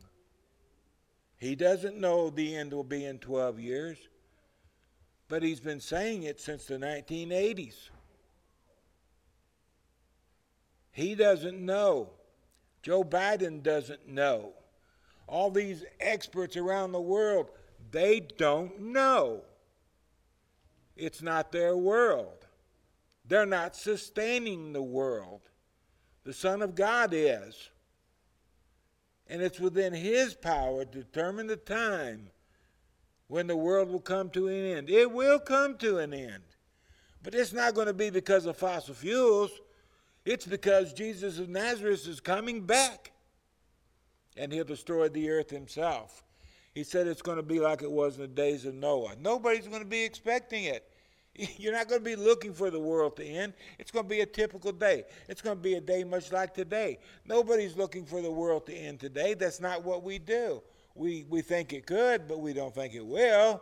He 1.38 1.56
doesn't 1.56 1.98
know 1.98 2.30
the 2.30 2.56
end 2.56 2.74
will 2.74 2.84
be 2.84 3.06
in 3.06 3.20
12 3.20 3.60
years, 3.60 3.98
but 5.28 5.44
he's 5.44 5.60
been 5.60 5.80
saying 5.80 6.24
it 6.24 6.40
since 6.40 6.66
the 6.66 6.78
1980s. 6.78 7.90
He 10.92 11.14
doesn't 11.14 11.60
know. 11.60 12.10
Joe 12.82 13.04
Biden 13.04 13.62
doesn't 13.62 14.08
know. 14.08 14.54
All 15.28 15.52
these 15.52 15.84
experts 16.00 16.56
around 16.56 16.92
the 16.92 17.02
world, 17.02 17.50
they 17.92 18.20
don't 18.20 18.80
know. 18.80 19.42
It's 20.96 21.22
not 21.22 21.52
their 21.52 21.76
world. 21.76 22.46
They're 23.28 23.46
not 23.46 23.76
sustaining 23.76 24.74
the 24.74 24.84
world. 24.84 25.42
The 26.24 26.34
Son 26.34 26.62
of 26.62 26.76
God 26.76 27.10
is. 27.14 27.70
And 29.28 29.42
it's 29.42 29.60
within 29.60 29.94
His 29.94 30.36
power 30.36 30.86
to 30.86 30.92
determine 31.04 31.48
the 31.48 31.56
time 31.56 32.30
when 33.28 33.48
the 33.48 33.58
world 33.58 33.90
will 33.90 34.00
come 34.00 34.30
to 34.32 34.48
an 34.48 34.78
end. 34.78 34.90
It 34.90 35.12
will 35.12 35.40
come 35.40 35.78
to 35.80 35.98
an 35.98 36.14
end. 36.14 36.44
But 37.24 37.34
it's 37.34 37.54
not 37.54 37.74
going 37.74 37.88
to 37.88 37.94
be 37.94 38.12
because 38.12 38.46
of 38.46 38.56
fossil 38.56 38.94
fuels, 38.94 39.52
it's 40.26 40.46
because 40.46 40.94
Jesus 40.94 41.40
of 41.40 41.50
Nazareth 41.50 42.08
is 42.08 42.20
coming 42.20 42.62
back 42.62 43.12
and 44.36 44.52
he'll 44.52 44.64
destroy 44.64 45.08
the 45.08 45.30
earth 45.30 45.50
himself. 45.50 46.25
He 46.76 46.84
said 46.84 47.08
it's 47.08 47.22
going 47.22 47.38
to 47.38 47.44
be 47.44 47.62
like 47.62 47.82
it 47.82 47.92
was 47.92 48.18
in 48.18 48.22
the 48.24 48.28
days 48.28 48.66
of 48.66 48.76
Noah. 48.76 49.16
Nobody's 49.20 49.66
going 49.66 49.82
to 49.82 49.88
be 49.88 50.04
expecting 50.04 50.66
it. 50.66 50.92
You're 51.58 51.72
not 51.72 51.88
going 51.88 52.02
to 52.02 52.06
be 52.06 52.18
looking 52.18 52.54
for 52.54 52.70
the 52.70 52.80
world 52.80 53.16
to 53.16 53.26
end. 53.26 53.54
It's 53.80 53.92
going 53.92 54.04
to 54.04 54.10
be 54.10 54.20
a 54.20 54.26
typical 54.26 54.74
day. 54.74 55.06
It's 55.30 55.42
going 55.42 55.56
to 55.56 55.64
be 55.64 55.76
a 55.76 55.82
day 55.82 56.04
much 56.04 56.34
like 56.34 56.54
today. 56.54 57.00
Nobody's 57.26 57.78
looking 57.78 58.06
for 58.06 58.22
the 58.22 58.30
world 58.30 58.66
to 58.66 58.74
end 58.74 59.00
today. 59.00 59.36
That's 59.36 59.62
not 59.62 59.86
what 59.86 60.04
we 60.04 60.20
do. 60.20 60.62
We, 60.96 61.26
we 61.30 61.42
think 61.42 61.72
it 61.72 61.86
could, 61.86 62.28
but 62.28 62.42
we 62.42 62.52
don't 62.52 62.76
think 62.76 62.94
it 62.94 63.06
will. 63.06 63.62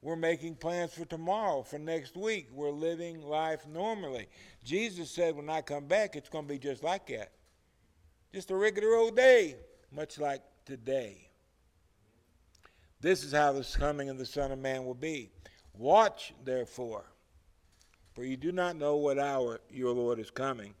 We're 0.00 0.16
making 0.16 0.54
plans 0.54 0.94
for 0.94 1.04
tomorrow, 1.04 1.62
for 1.62 1.78
next 1.78 2.16
week. 2.16 2.48
We're 2.54 2.70
living 2.70 3.20
life 3.22 3.66
normally. 3.68 4.28
Jesus 4.64 5.10
said, 5.10 5.36
when 5.36 5.50
I 5.50 5.60
come 5.60 5.86
back, 5.86 6.16
it's 6.16 6.30
going 6.30 6.46
to 6.46 6.48
be 6.48 6.58
just 6.58 6.82
like 6.82 7.06
that. 7.08 7.32
Just 8.32 8.50
a 8.50 8.56
regular 8.56 8.94
old 8.94 9.14
day, 9.14 9.56
much 9.92 10.18
like 10.18 10.40
today. 10.64 11.29
This 13.00 13.24
is 13.24 13.32
how 13.32 13.52
the 13.52 13.66
coming 13.78 14.10
of 14.10 14.18
the 14.18 14.26
Son 14.26 14.52
of 14.52 14.58
Man 14.58 14.84
will 14.84 14.94
be. 14.94 15.30
Watch, 15.72 16.34
therefore, 16.44 17.04
for 18.12 18.24
you 18.24 18.36
do 18.36 18.52
not 18.52 18.76
know 18.76 18.96
what 18.96 19.18
hour 19.18 19.60
your 19.70 19.94
Lord 19.94 20.18
is 20.18 20.30
coming. 20.30 20.74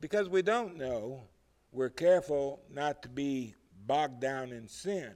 Because 0.00 0.28
we 0.28 0.40
don't 0.40 0.78
know, 0.78 1.24
we're 1.72 1.90
careful 1.90 2.62
not 2.72 3.02
to 3.02 3.08
be 3.08 3.54
bogged 3.86 4.20
down 4.20 4.52
in 4.52 4.66
sin. 4.66 5.12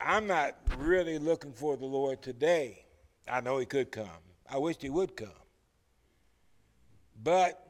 I'm 0.00 0.26
not 0.26 0.56
really 0.78 1.18
looking 1.18 1.52
for 1.52 1.76
the 1.76 1.86
Lord 1.86 2.22
today. 2.22 2.84
I 3.28 3.40
know 3.40 3.58
He 3.58 3.66
could 3.66 3.90
come. 3.90 4.08
I 4.50 4.56
wish 4.56 4.76
He 4.80 4.88
would 4.88 5.16
come. 5.16 5.28
But, 7.22 7.66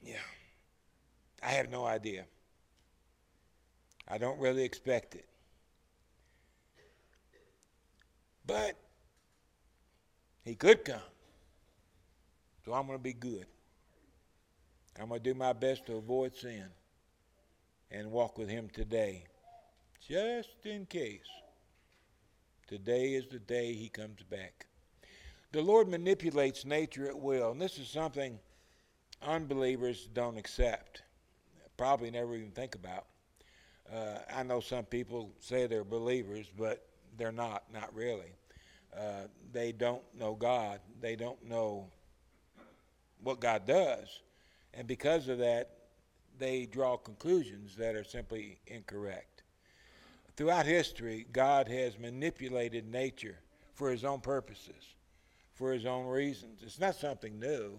yeah, 0.00 0.16
I 1.42 1.48
have 1.48 1.70
no 1.70 1.84
idea. 1.84 2.26
I 4.06 4.18
don't 4.18 4.38
really 4.38 4.64
expect 4.64 5.14
it. 5.14 5.26
But 8.46 8.76
he 10.44 10.54
could 10.54 10.84
come. 10.84 11.00
So 12.64 12.72
I'm 12.72 12.86
going 12.86 12.98
to 12.98 13.02
be 13.02 13.12
good. 13.12 13.46
I'm 15.00 15.08
going 15.08 15.20
to 15.22 15.32
do 15.32 15.38
my 15.38 15.52
best 15.52 15.86
to 15.86 15.96
avoid 15.96 16.34
sin 16.34 16.66
and 17.90 18.10
walk 18.10 18.38
with 18.38 18.48
him 18.48 18.68
today, 18.72 19.24
just 20.06 20.64
in 20.64 20.86
case. 20.86 21.20
Today 22.68 23.14
is 23.14 23.26
the 23.28 23.38
day 23.38 23.74
he 23.74 23.88
comes 23.88 24.22
back. 24.30 24.66
The 25.52 25.60
Lord 25.60 25.88
manipulates 25.88 26.64
nature 26.64 27.06
at 27.06 27.18
will, 27.18 27.50
and 27.50 27.60
this 27.60 27.78
is 27.78 27.88
something 27.88 28.38
unbelievers 29.20 30.08
don't 30.14 30.38
accept, 30.38 31.02
probably 31.76 32.10
never 32.10 32.34
even 32.34 32.50
think 32.50 32.74
about. 32.74 33.06
Uh, 33.92 34.18
I 34.34 34.42
know 34.42 34.60
some 34.60 34.84
people 34.84 35.30
say 35.40 35.66
they're 35.66 35.84
believers, 35.84 36.46
but 36.56 36.86
they're 37.18 37.32
not, 37.32 37.64
not 37.72 37.94
really. 37.94 38.32
Uh, 38.96 39.26
they 39.52 39.72
don't 39.72 40.02
know 40.18 40.34
God. 40.34 40.80
They 41.00 41.16
don't 41.16 41.42
know 41.48 41.86
what 43.22 43.40
God 43.40 43.66
does. 43.66 44.20
And 44.74 44.86
because 44.86 45.28
of 45.28 45.38
that, 45.38 45.70
they 46.38 46.66
draw 46.66 46.96
conclusions 46.96 47.76
that 47.76 47.94
are 47.94 48.04
simply 48.04 48.58
incorrect. 48.66 49.42
Throughout 50.36 50.66
history, 50.66 51.26
God 51.32 51.68
has 51.68 51.98
manipulated 51.98 52.90
nature 52.90 53.38
for 53.74 53.90
his 53.90 54.04
own 54.04 54.20
purposes, 54.20 54.94
for 55.54 55.72
his 55.72 55.84
own 55.84 56.06
reasons. 56.06 56.60
It's 56.62 56.80
not 56.80 56.94
something 56.94 57.38
new, 57.38 57.78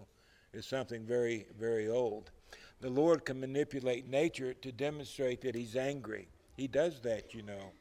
it's 0.52 0.68
something 0.68 1.04
very, 1.04 1.46
very 1.58 1.88
old. 1.88 2.30
The 2.80 2.90
Lord 2.90 3.24
can 3.24 3.40
manipulate 3.40 4.08
nature 4.08 4.54
to 4.54 4.72
demonstrate 4.72 5.40
that 5.42 5.54
he's 5.54 5.74
angry. 5.74 6.28
He 6.56 6.68
does 6.68 7.00
that, 7.00 7.34
you 7.34 7.42
know 7.42 7.72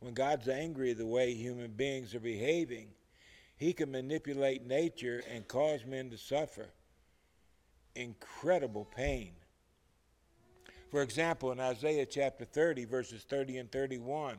when 0.00 0.14
God's 0.14 0.48
angry 0.48 0.92
the 0.92 1.06
way 1.06 1.34
human 1.34 1.70
beings 1.70 2.14
are 2.14 2.20
behaving, 2.20 2.88
he 3.56 3.72
can 3.72 3.90
manipulate 3.90 4.66
nature 4.66 5.22
and 5.30 5.46
cause 5.46 5.84
men 5.86 6.10
to 6.10 6.18
suffer 6.18 6.66
incredible 7.94 8.86
pain. 8.96 9.32
For 10.90 11.02
example, 11.02 11.52
in 11.52 11.60
Isaiah 11.60 12.06
chapter 12.06 12.44
30, 12.44 12.86
verses 12.86 13.22
30 13.28 13.58
and 13.58 13.70
31, 13.70 14.38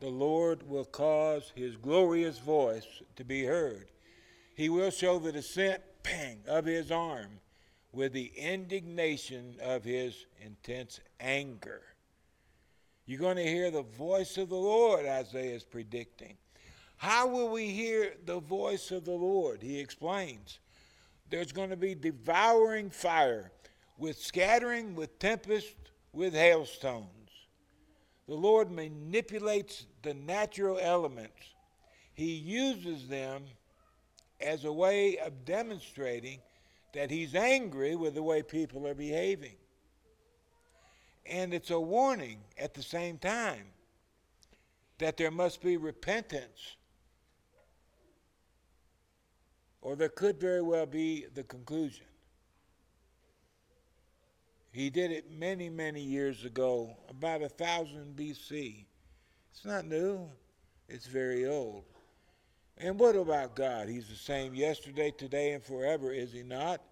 the 0.00 0.08
Lord 0.08 0.68
will 0.68 0.84
cause 0.84 1.52
his 1.54 1.76
glorious 1.76 2.38
voice 2.38 2.86
to 3.16 3.24
be 3.24 3.44
heard. 3.44 3.88
He 4.56 4.68
will 4.68 4.90
show 4.90 5.18
the 5.18 5.32
descent 5.32 5.82
pang 6.02 6.40
of 6.46 6.64
his 6.64 6.90
arm 6.90 7.40
with 7.92 8.12
the 8.12 8.32
indignation 8.36 9.56
of 9.62 9.84
his 9.84 10.26
intense 10.44 11.00
anger. 11.20 11.82
You're 13.06 13.20
going 13.20 13.36
to 13.36 13.46
hear 13.46 13.70
the 13.70 13.82
voice 13.82 14.36
of 14.36 14.48
the 14.48 14.56
Lord, 14.56 15.06
Isaiah 15.06 15.54
is 15.54 15.62
predicting. 15.62 16.36
How 16.96 17.28
will 17.28 17.48
we 17.48 17.68
hear 17.68 18.14
the 18.24 18.40
voice 18.40 18.90
of 18.90 19.04
the 19.04 19.12
Lord? 19.12 19.62
He 19.62 19.78
explains. 19.78 20.58
There's 21.30 21.52
going 21.52 21.70
to 21.70 21.76
be 21.76 21.94
devouring 21.94 22.90
fire, 22.90 23.52
with 23.96 24.18
scattering, 24.18 24.96
with 24.96 25.18
tempest, 25.20 25.76
with 26.12 26.34
hailstones. 26.34 27.06
The 28.26 28.34
Lord 28.34 28.72
manipulates 28.72 29.86
the 30.02 30.14
natural 30.14 30.78
elements, 30.80 31.54
He 32.12 32.32
uses 32.32 33.06
them 33.06 33.44
as 34.40 34.64
a 34.64 34.72
way 34.72 35.18
of 35.18 35.44
demonstrating 35.44 36.40
that 36.92 37.10
He's 37.10 37.36
angry 37.36 37.94
with 37.94 38.14
the 38.14 38.22
way 38.22 38.42
people 38.42 38.86
are 38.88 38.94
behaving 38.94 39.54
and 41.28 41.52
it's 41.52 41.70
a 41.70 41.80
warning 41.80 42.38
at 42.58 42.74
the 42.74 42.82
same 42.82 43.18
time 43.18 43.66
that 44.98 45.16
there 45.16 45.30
must 45.30 45.62
be 45.62 45.76
repentance. 45.76 46.76
Or 49.82 49.94
there 49.94 50.08
could 50.08 50.40
very 50.40 50.62
well 50.62 50.86
be 50.86 51.26
the 51.34 51.44
conclusion. 51.44 52.06
He 54.72 54.90
did 54.90 55.10
it 55.10 55.30
many, 55.30 55.70
many 55.70 56.02
years 56.02 56.44
ago, 56.44 56.96
about 57.08 57.42
a 57.42 57.48
thousand 57.48 58.16
BC. 58.16 58.84
It's 59.50 59.64
not 59.64 59.86
new, 59.86 60.28
it's 60.88 61.06
very 61.06 61.46
old. 61.46 61.84
And 62.78 62.98
what 62.98 63.16
about 63.16 63.56
God? 63.56 63.88
He's 63.88 64.08
the 64.08 64.16
same 64.16 64.54
yesterday, 64.54 65.10
today, 65.10 65.52
and 65.52 65.64
forever, 65.64 66.12
is 66.12 66.32
he 66.32 66.42
not? 66.42 66.82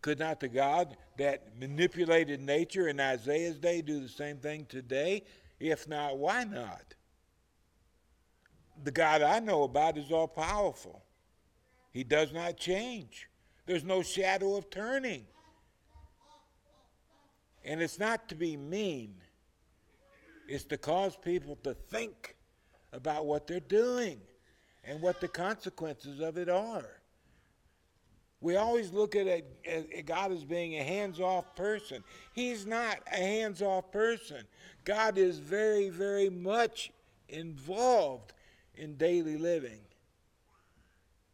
Could 0.00 0.18
not 0.18 0.40
the 0.40 0.48
God 0.48 0.96
that 1.16 1.58
manipulated 1.58 2.40
nature 2.40 2.88
in 2.88 3.00
Isaiah's 3.00 3.58
day 3.58 3.82
do 3.82 4.00
the 4.00 4.08
same 4.08 4.36
thing 4.36 4.66
today? 4.68 5.24
If 5.58 5.88
not, 5.88 6.18
why 6.18 6.44
not? 6.44 6.94
The 8.84 8.92
God 8.92 9.22
I 9.22 9.40
know 9.40 9.64
about 9.64 9.98
is 9.98 10.12
all 10.12 10.28
powerful. 10.28 11.02
He 11.90 12.04
does 12.04 12.32
not 12.32 12.56
change. 12.56 13.28
There's 13.66 13.84
no 13.84 14.02
shadow 14.02 14.56
of 14.56 14.70
turning. 14.70 15.26
And 17.64 17.82
it's 17.82 17.98
not 17.98 18.28
to 18.28 18.34
be 18.34 18.56
mean, 18.56 19.16
it's 20.48 20.64
to 20.64 20.78
cause 20.78 21.16
people 21.16 21.58
to 21.64 21.74
think 21.74 22.36
about 22.92 23.26
what 23.26 23.46
they're 23.46 23.60
doing 23.60 24.20
and 24.84 25.02
what 25.02 25.20
the 25.20 25.28
consequences 25.28 26.20
of 26.20 26.38
it 26.38 26.48
are. 26.48 26.97
We 28.40 28.56
always 28.56 28.92
look 28.92 29.16
at, 29.16 29.26
it, 29.26 29.60
at 29.66 30.06
God 30.06 30.30
as 30.30 30.44
being 30.44 30.78
a 30.78 30.82
hands 30.82 31.20
off 31.20 31.56
person. 31.56 32.04
He's 32.32 32.66
not 32.66 32.98
a 33.12 33.16
hands 33.16 33.62
off 33.62 33.90
person. 33.90 34.44
God 34.84 35.18
is 35.18 35.38
very, 35.38 35.88
very 35.88 36.30
much 36.30 36.92
involved 37.28 38.32
in 38.76 38.96
daily 38.96 39.36
living. 39.36 39.80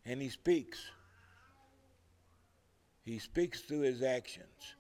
And 0.06 0.20
He 0.20 0.30
speaks. 0.30 0.80
He 3.04 3.18
speaks 3.18 3.60
through 3.60 3.80
his 3.80 4.02
actions. 4.02 4.74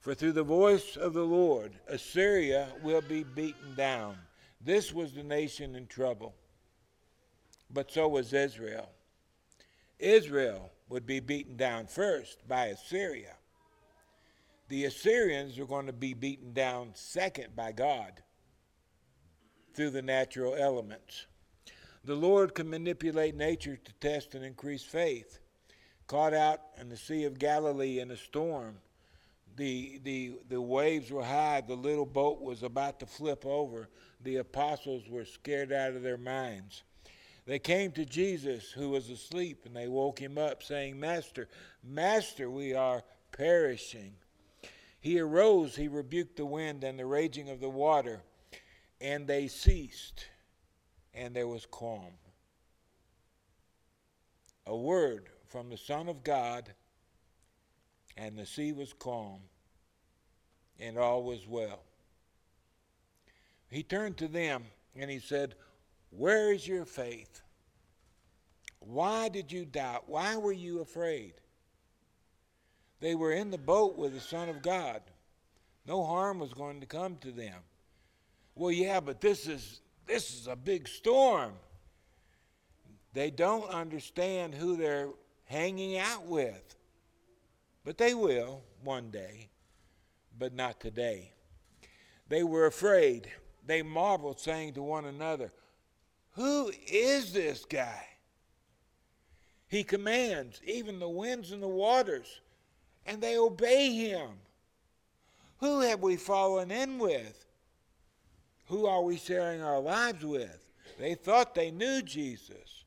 For 0.00 0.14
through 0.14 0.32
the 0.32 0.42
voice 0.42 0.96
of 0.96 1.12
the 1.12 1.24
Lord, 1.24 1.74
Assyria 1.86 2.68
will 2.82 3.02
be 3.02 3.22
beaten 3.22 3.74
down. 3.76 4.16
This 4.60 4.92
was 4.92 5.12
the 5.12 5.22
nation 5.22 5.76
in 5.76 5.86
trouble. 5.86 6.34
But 7.70 7.92
so 7.92 8.08
was 8.08 8.32
Israel. 8.32 8.88
Israel 9.98 10.70
would 10.92 11.06
be 11.06 11.20
beaten 11.20 11.56
down 11.56 11.86
first 11.86 12.46
by 12.46 12.66
Assyria. 12.66 13.34
The 14.68 14.84
Assyrians 14.84 15.58
were 15.58 15.66
going 15.66 15.86
to 15.86 15.92
be 15.92 16.14
beaten 16.14 16.52
down 16.52 16.90
second 16.94 17.56
by 17.56 17.72
God 17.72 18.22
through 19.74 19.90
the 19.90 20.02
natural 20.02 20.54
elements. 20.54 21.26
The 22.04 22.14
Lord 22.14 22.54
can 22.54 22.68
manipulate 22.68 23.34
nature 23.34 23.76
to 23.76 23.92
test 23.94 24.34
and 24.34 24.44
increase 24.44 24.84
faith. 24.84 25.38
Caught 26.06 26.34
out 26.34 26.60
in 26.78 26.90
the 26.90 26.96
Sea 26.96 27.24
of 27.24 27.38
Galilee 27.38 28.00
in 28.00 28.10
a 28.10 28.16
storm, 28.16 28.76
the, 29.56 30.00
the, 30.02 30.32
the 30.48 30.60
waves 30.60 31.10
were 31.10 31.24
high, 31.24 31.62
the 31.66 31.74
little 31.74 32.06
boat 32.06 32.40
was 32.40 32.62
about 32.62 33.00
to 33.00 33.06
flip 33.06 33.46
over. 33.46 33.88
The 34.22 34.36
apostles 34.36 35.08
were 35.08 35.24
scared 35.24 35.72
out 35.72 35.94
of 35.94 36.02
their 36.02 36.18
minds. 36.18 36.82
They 37.44 37.58
came 37.58 37.90
to 37.92 38.04
Jesus, 38.04 38.70
who 38.70 38.90
was 38.90 39.10
asleep, 39.10 39.64
and 39.66 39.74
they 39.74 39.88
woke 39.88 40.18
him 40.18 40.38
up, 40.38 40.62
saying, 40.62 40.98
Master, 40.98 41.48
Master, 41.82 42.48
we 42.48 42.74
are 42.74 43.02
perishing. 43.32 44.14
He 45.00 45.18
arose, 45.18 45.74
he 45.74 45.88
rebuked 45.88 46.36
the 46.36 46.46
wind 46.46 46.84
and 46.84 46.98
the 46.98 47.06
raging 47.06 47.48
of 47.50 47.60
the 47.60 47.68
water, 47.68 48.20
and 49.00 49.26
they 49.26 49.48
ceased, 49.48 50.26
and 51.12 51.34
there 51.34 51.48
was 51.48 51.66
calm. 51.70 52.12
A 54.66 54.76
word 54.76 55.28
from 55.48 55.68
the 55.68 55.76
Son 55.76 56.08
of 56.08 56.22
God, 56.22 56.72
and 58.16 58.38
the 58.38 58.46
sea 58.46 58.72
was 58.72 58.92
calm, 58.92 59.40
and 60.78 60.96
all 60.96 61.24
was 61.24 61.48
well. 61.48 61.82
He 63.72 63.82
turned 63.82 64.18
to 64.18 64.28
them 64.28 64.64
and 64.94 65.10
he 65.10 65.18
said, 65.18 65.54
Where 66.16 66.52
is 66.52 66.68
your 66.68 66.84
faith? 66.84 67.42
Why 68.80 69.28
did 69.28 69.50
you 69.50 69.64
doubt? 69.64 70.04
Why 70.06 70.36
were 70.36 70.52
you 70.52 70.80
afraid? 70.80 71.34
They 73.00 73.14
were 73.14 73.32
in 73.32 73.50
the 73.50 73.58
boat 73.58 73.96
with 73.96 74.12
the 74.12 74.20
Son 74.20 74.48
of 74.48 74.62
God. 74.62 75.02
No 75.86 76.04
harm 76.04 76.38
was 76.38 76.52
going 76.52 76.80
to 76.80 76.86
come 76.86 77.16
to 77.16 77.32
them. 77.32 77.60
Well, 78.54 78.70
yeah, 78.70 79.00
but 79.00 79.20
this 79.20 79.48
is 79.48 79.80
this 80.06 80.34
is 80.34 80.46
a 80.46 80.56
big 80.56 80.86
storm. 80.86 81.52
They 83.14 83.30
don't 83.30 83.68
understand 83.70 84.54
who 84.54 84.76
they're 84.76 85.08
hanging 85.44 85.98
out 85.98 86.26
with. 86.26 86.76
But 87.84 87.98
they 87.98 88.14
will 88.14 88.62
one 88.84 89.10
day, 89.10 89.48
but 90.38 90.54
not 90.54 90.80
today. 90.80 91.32
They 92.28 92.42
were 92.42 92.66
afraid. 92.66 93.28
They 93.66 93.82
marveled, 93.82 94.40
saying 94.40 94.74
to 94.74 94.82
one 94.82 95.04
another, 95.04 95.50
Who 96.32 96.72
is 96.86 97.32
this 97.32 97.64
guy? 97.64 98.06
He 99.68 99.84
commands 99.84 100.60
even 100.66 100.98
the 100.98 101.08
winds 101.08 101.52
and 101.52 101.62
the 101.62 101.68
waters, 101.68 102.40
and 103.06 103.20
they 103.20 103.38
obey 103.38 103.92
him. 103.92 104.30
Who 105.60 105.80
have 105.80 106.00
we 106.00 106.16
fallen 106.16 106.70
in 106.70 106.98
with? 106.98 107.46
Who 108.66 108.86
are 108.86 109.02
we 109.02 109.16
sharing 109.16 109.62
our 109.62 109.80
lives 109.80 110.24
with? 110.24 110.58
They 110.98 111.14
thought 111.14 111.54
they 111.54 111.70
knew 111.70 112.02
Jesus, 112.02 112.84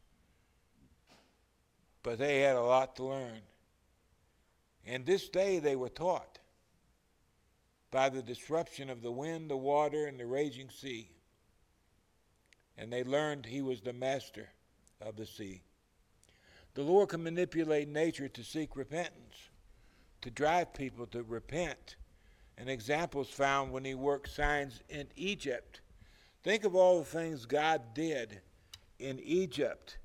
but 2.04 2.18
they 2.18 2.42
had 2.42 2.56
a 2.56 2.62
lot 2.62 2.96
to 2.98 3.06
learn. 3.06 3.42
And 4.86 5.06
this 5.06 5.30
day 5.30 5.60
they 5.60 5.76
were 5.76 5.90
taught 5.90 6.40
by 7.92 8.10
the 8.10 8.22
disruption 8.22 8.90
of 8.90 9.02
the 9.02 9.12
wind, 9.12 9.50
the 9.50 9.58
water, 9.58 10.06
and 10.06 10.20
the 10.20 10.26
raging 10.26 10.70
sea. 10.70 11.10
And 12.78 12.92
they 12.92 13.04
learned 13.04 13.46
he 13.46 13.62
was 13.62 13.82
the 13.82 13.94
master 13.94 14.50
of 15.02 15.16
the 15.16 15.26
sea. 15.26 15.62
The 16.74 16.84
Lord 16.84 17.10
can 17.10 17.24
manipulate 17.24 17.88
nature 17.88 18.28
to 18.28 18.44
seek 18.44 18.76
repentance, 18.76 19.50
to 20.22 20.30
drive 20.30 20.74
people 20.74 21.06
to 21.08 21.24
repent. 21.24 21.96
And 22.58 22.70
examples 22.70 23.30
found 23.30 23.72
when 23.72 23.86
he 23.86 23.96
worked 23.96 24.30
signs 24.30 24.82
in 24.90 25.08
Egypt. 25.16 25.82
Think 26.44 26.64
of 26.64 26.76
all 26.76 27.00
the 27.00 27.06
things 27.06 27.46
God 27.46 27.82
did 27.94 28.42
in 29.00 29.20
Egypt. 29.20 29.98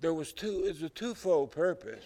There 0.00 0.14
was 0.14 0.32
two, 0.32 0.64
it's 0.66 0.82
a 0.82 0.88
twofold 0.88 1.52
purpose. 1.52 2.04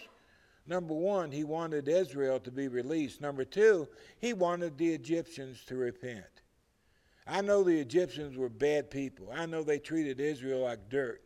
Number 0.66 0.94
one, 0.94 1.30
he 1.30 1.44
wanted 1.44 1.88
Israel 1.88 2.40
to 2.40 2.50
be 2.50 2.68
released. 2.68 3.20
Number 3.20 3.44
two, 3.44 3.88
he 4.18 4.32
wanted 4.32 4.76
the 4.76 4.92
Egyptians 4.92 5.64
to 5.66 5.76
repent. 5.76 6.35
I 7.26 7.40
know 7.40 7.64
the 7.64 7.78
Egyptians 7.78 8.36
were 8.36 8.48
bad 8.48 8.90
people. 8.90 9.30
I 9.34 9.46
know 9.46 9.62
they 9.62 9.78
treated 9.78 10.20
Israel 10.20 10.60
like 10.60 10.88
dirt. 10.88 11.22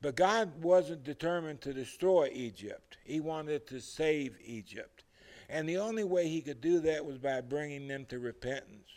But 0.00 0.16
God 0.16 0.62
wasn't 0.62 1.04
determined 1.04 1.60
to 1.62 1.72
destroy 1.72 2.30
Egypt, 2.32 2.98
He 3.04 3.20
wanted 3.20 3.66
to 3.68 3.80
save 3.80 4.36
Egypt. 4.44 5.04
And 5.48 5.68
the 5.68 5.78
only 5.78 6.04
way 6.04 6.28
He 6.28 6.40
could 6.40 6.60
do 6.60 6.80
that 6.80 7.04
was 7.04 7.18
by 7.18 7.40
bringing 7.40 7.88
them 7.88 8.06
to 8.06 8.18
repentance. 8.18 8.88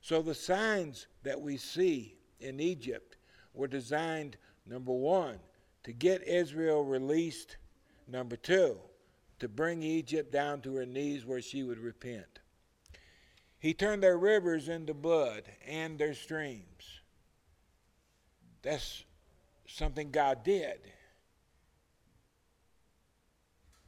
So 0.00 0.22
the 0.22 0.34
signs 0.34 1.06
that 1.22 1.40
we 1.40 1.56
see 1.56 2.16
in 2.40 2.58
Egypt 2.58 3.16
were 3.54 3.68
designed, 3.68 4.36
number 4.66 4.92
one, 4.92 5.38
to 5.84 5.92
get 5.92 6.26
Israel 6.26 6.84
released 6.84 7.56
Number 8.08 8.36
two, 8.36 8.76
to 9.38 9.48
bring 9.48 9.82
Egypt 9.82 10.32
down 10.32 10.60
to 10.62 10.76
her 10.76 10.86
knees 10.86 11.24
where 11.24 11.40
she 11.40 11.62
would 11.62 11.78
repent. 11.78 12.40
He 13.62 13.72
turned 13.72 14.02
their 14.02 14.18
rivers 14.18 14.68
into 14.68 14.92
blood 14.92 15.44
and 15.68 15.96
their 15.96 16.14
streams. 16.14 17.00
That's 18.60 19.04
something 19.68 20.10
God 20.10 20.42
did. 20.42 20.80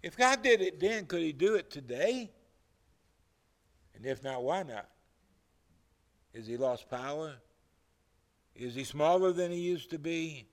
If 0.01 0.17
God 0.17 0.43
did 0.43 0.61
it 0.61 0.79
then, 0.79 1.07
could 1.07 1.23
He 1.23 1.33
do 1.33 1.57
it 1.57 1.71
today? 1.71 2.31
And 3.97 4.07
if 4.07 4.23
not, 4.23 4.45
why 4.45 4.63
not? 4.63 4.89
Is 6.33 6.47
He 6.47 6.57
lost 6.57 6.89
power? 6.89 7.35
Is 8.55 8.77
He 8.77 8.85
smaller 8.85 9.33
than 9.33 9.51
He 9.51 9.59
used 9.59 9.91
to 9.91 9.99
be? 9.99 10.47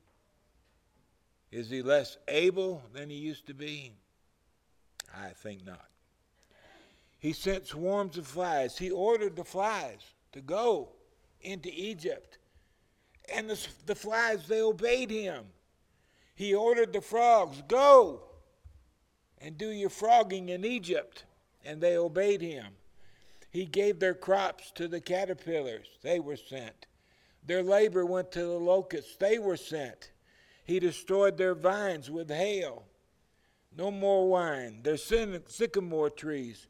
Is 1.51 1.69
he 1.69 1.81
less 1.81 2.17
able 2.27 2.81
than 2.93 3.09
he 3.09 3.17
used 3.17 3.47
to 3.47 3.53
be? 3.53 3.91
I 5.13 5.29
think 5.29 5.65
not. 5.65 5.90
He 7.21 7.33
sent 7.33 7.67
swarms 7.67 8.17
of 8.17 8.25
flies. 8.25 8.79
He 8.79 8.89
ordered 8.89 9.35
the 9.35 9.43
flies 9.43 9.99
to 10.31 10.41
go 10.41 10.89
into 11.41 11.69
Egypt. 11.71 12.39
And 13.31 13.47
the, 13.47 13.67
the 13.85 13.93
flies, 13.93 14.47
they 14.47 14.61
obeyed 14.61 15.11
him. 15.11 15.45
He 16.33 16.55
ordered 16.55 16.93
the 16.93 17.01
frogs, 17.01 17.61
go 17.67 18.23
and 19.39 19.55
do 19.55 19.69
your 19.69 19.91
frogging 19.91 20.49
in 20.49 20.65
Egypt. 20.65 21.23
And 21.63 21.79
they 21.79 21.95
obeyed 21.95 22.41
him. 22.41 22.65
He 23.51 23.65
gave 23.65 23.99
their 23.99 24.15
crops 24.15 24.71
to 24.71 24.87
the 24.87 24.99
caterpillars. 24.99 25.87
They 26.01 26.19
were 26.19 26.37
sent. 26.37 26.87
Their 27.45 27.61
labor 27.61 28.03
went 28.03 28.31
to 28.31 28.39
the 28.39 28.59
locusts. 28.59 29.15
They 29.17 29.37
were 29.37 29.57
sent. 29.57 30.09
He 30.63 30.79
destroyed 30.79 31.37
their 31.37 31.53
vines 31.53 32.09
with 32.09 32.31
hail. 32.31 32.85
No 33.77 33.91
more 33.91 34.27
wine. 34.27 34.79
Their 34.81 34.97
sycamore 34.97 36.09
trees 36.09 36.65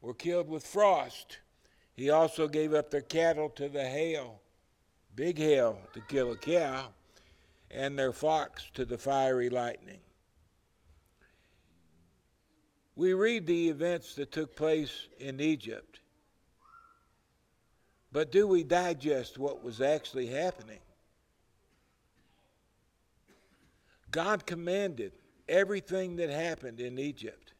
were 0.00 0.14
killed 0.14 0.48
with 0.48 0.66
frost. 0.66 1.38
He 1.94 2.10
also 2.10 2.48
gave 2.48 2.72
up 2.72 2.90
their 2.90 3.00
cattle 3.00 3.50
to 3.50 3.68
the 3.68 3.84
hail, 3.84 4.40
big 5.14 5.38
hail 5.38 5.78
to 5.92 6.00
kill 6.00 6.32
a 6.32 6.36
cow, 6.36 6.88
and 7.70 7.98
their 7.98 8.12
flocks 8.12 8.70
to 8.74 8.84
the 8.84 8.98
fiery 8.98 9.50
lightning. 9.50 10.00
We 12.96 13.14
read 13.14 13.46
the 13.46 13.68
events 13.68 14.14
that 14.16 14.32
took 14.32 14.56
place 14.56 15.08
in 15.18 15.40
Egypt, 15.40 16.00
but 18.12 18.32
do 18.32 18.46
we 18.46 18.64
digest 18.64 19.38
what 19.38 19.62
was 19.62 19.80
actually 19.80 20.26
happening? 20.26 20.80
God 24.10 24.44
commanded 24.44 25.12
everything 25.48 26.16
that 26.16 26.30
happened 26.30 26.80
in 26.80 26.98
Egypt. 26.98 27.52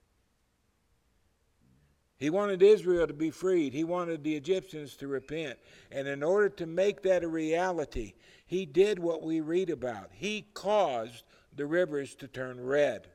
He 2.21 2.29
wanted 2.29 2.63
Israel 2.63 3.07
to 3.07 3.15
be 3.15 3.31
freed. 3.31 3.73
He 3.73 3.83
wanted 3.83 4.23
the 4.23 4.37
Egyptians 4.37 4.95
to 4.97 5.09
repent. 5.09 5.59
And 5.91 6.07
in 6.07 6.23
order 6.23 6.51
to 6.51 6.67
make 6.67 7.01
that 7.03 7.25
a 7.25 7.29
reality, 7.29 8.13
he 8.47 8.67
did 8.67 8.99
what 8.99 9.23
we 9.23 9.41
read 9.41 9.71
about. 9.71 10.11
He 10.13 10.47
caused 10.53 11.25
the 11.57 11.65
rivers 11.65 12.15
to 12.17 12.29
turn 12.29 12.63
red. 12.63 13.09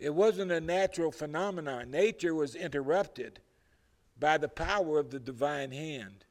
It 0.00 0.12
wasn't 0.12 0.50
a 0.50 0.60
natural 0.60 1.12
phenomenon. 1.12 1.92
Nature 1.92 2.34
was 2.34 2.56
interrupted 2.56 3.38
by 4.18 4.36
the 4.36 4.48
power 4.48 4.98
of 4.98 5.10
the 5.10 5.20
divine 5.20 5.70
hand. 5.70 6.24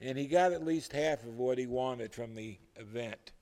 And 0.00 0.16
he 0.16 0.28
got 0.28 0.52
at 0.52 0.64
least 0.64 0.92
half 0.92 1.24
of 1.24 1.38
what 1.38 1.58
he 1.58 1.66
wanted 1.66 2.14
from 2.14 2.36
the 2.36 2.56
event. 2.76 3.32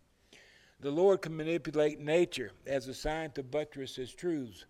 The 0.85 0.91
Lord 0.91 1.23
can 1.23 1.35
manipulate 1.35 1.99
nature 1.99 2.53
as 2.67 2.89
a 2.89 2.93
sign 2.93 3.31
to 3.31 3.43
buttress 3.43 3.97
his 3.97 4.13
truths. 4.13 4.67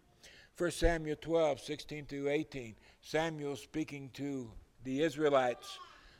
1 0.56 0.70
Samuel 0.70 1.16
12, 1.20 1.58
16 1.58 2.06
through 2.06 2.28
18. 2.28 2.76
Samuel 3.00 3.56
speaking 3.56 4.10
to 4.14 4.48
the 4.84 5.02
Israelites. 5.02 5.76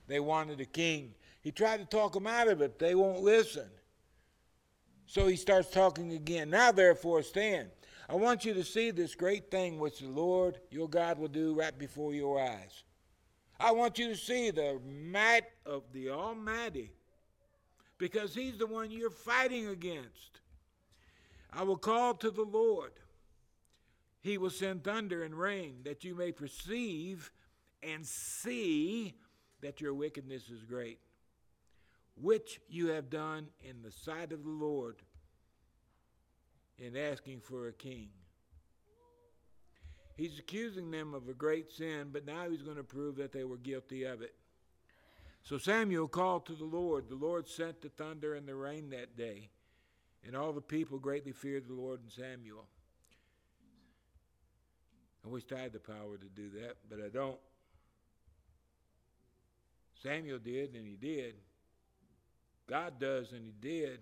They 0.09 0.19
wanted 0.19 0.61
a 0.61 0.65
king. 0.65 1.15
He 1.43 1.53
tried 1.53 1.79
to 1.79 1.85
talk 1.85 2.15
them 2.15 2.27
out 2.27 2.49
of 2.49 2.61
it. 2.61 2.77
They 2.77 2.97
won't 2.97 3.23
listen. 3.23 3.69
So 5.07 5.29
he 5.29 5.37
starts 5.37 5.71
talking 5.71 6.13
again. 6.15 6.51
Now, 6.51 6.73
therefore, 6.73 7.23
stand. 7.23 7.69
I 8.09 8.17
want 8.17 8.45
you 8.45 8.53
to 8.55 8.65
see 8.65 8.91
this 8.91 9.15
great 9.15 9.49
thing 9.49 9.79
which 9.79 10.01
the 10.01 10.09
Lord 10.09 10.59
your 10.73 10.89
God 10.89 11.21
will 11.21 11.29
do 11.29 11.55
right 11.55 11.79
before 11.79 12.13
your 12.13 12.43
eyes. 12.43 12.83
I 13.61 13.71
want 13.71 14.01
you 14.01 14.09
to 14.09 14.17
see 14.17 14.51
the 14.51 14.81
might 14.85 15.45
of 15.65 15.85
the 15.93 16.11
Almighty 16.11 16.95
because 18.05 18.35
He's 18.35 18.59
the 18.59 18.67
one 18.67 18.91
you're 18.91 19.09
fighting 19.09 19.67
against. 19.69 20.41
I 21.51 21.63
will 21.63 21.79
call 21.79 22.13
to 22.17 22.31
the 22.31 22.43
Lord. 22.43 22.93
He 24.21 24.37
will 24.37 24.51
send 24.51 24.85
thunder 24.85 25.23
and 25.23 25.35
rain 25.35 25.77
that 25.85 26.05
you 26.05 26.15
may 26.15 26.31
perceive 26.31 27.31
and 27.83 28.05
see 28.05 29.15
that 29.63 29.81
your 29.81 29.95
wickedness 29.95 30.51
is 30.51 30.65
great, 30.65 30.99
which 32.21 32.61
you 32.69 32.89
have 32.89 33.09
done 33.09 33.47
in 33.63 33.81
the 33.81 33.91
sight 33.91 34.33
of 34.33 34.45
the 34.45 34.51
Lord 34.51 34.97
in 36.77 36.99
asking 36.99 37.41
for 37.41 37.69
a 37.69 37.73
king. 37.73 38.11
He's 40.19 40.39
accusing 40.39 40.91
them 40.91 41.15
of 41.15 41.27
a 41.31 41.33
great 41.33 41.73
sin, 41.73 42.11
but 42.13 42.27
now 42.27 42.51
he's 42.51 42.61
going 42.61 42.77
to 42.77 42.85
prove 42.85 43.17
that 43.17 43.33
they 43.33 43.45
were 43.45 43.57
guilty 43.57 44.05
of 44.05 44.21
it. 44.21 44.35
So 45.45 45.59
Samuel 45.59 46.09
called 46.09 46.47
to 46.47 46.55
the 46.55 46.65
Lord. 46.65 47.11
The 47.11 47.17
Lord 47.17 47.47
sent 47.47 47.83
the 47.83 47.91
thunder 47.91 48.35
and 48.35 48.49
the 48.49 48.55
rain 48.55 48.89
that 48.91 49.17
day, 49.17 49.51
and 50.27 50.35
all 50.35 50.53
the 50.53 50.63
people 50.63 50.99
greatly 50.99 51.33
feared 51.33 51.69
the 51.69 51.75
Lord 51.75 52.01
and 52.03 52.11
Samuel. 52.11 52.65
I 55.25 55.29
wish 55.29 55.45
I 55.55 55.61
had 55.61 55.73
the 55.73 55.79
power 55.79 56.17
to 56.19 56.27
do 56.35 56.49
that, 56.61 56.77
but 56.89 56.99
I 56.99 57.09
don't. 57.09 57.39
Samuel 60.03 60.39
did, 60.39 60.75
and 60.75 60.87
he 60.87 60.97
did. 60.97 61.35
God 62.67 62.99
does, 62.99 63.33
and 63.33 63.45
he 63.45 63.53
did. 63.61 64.01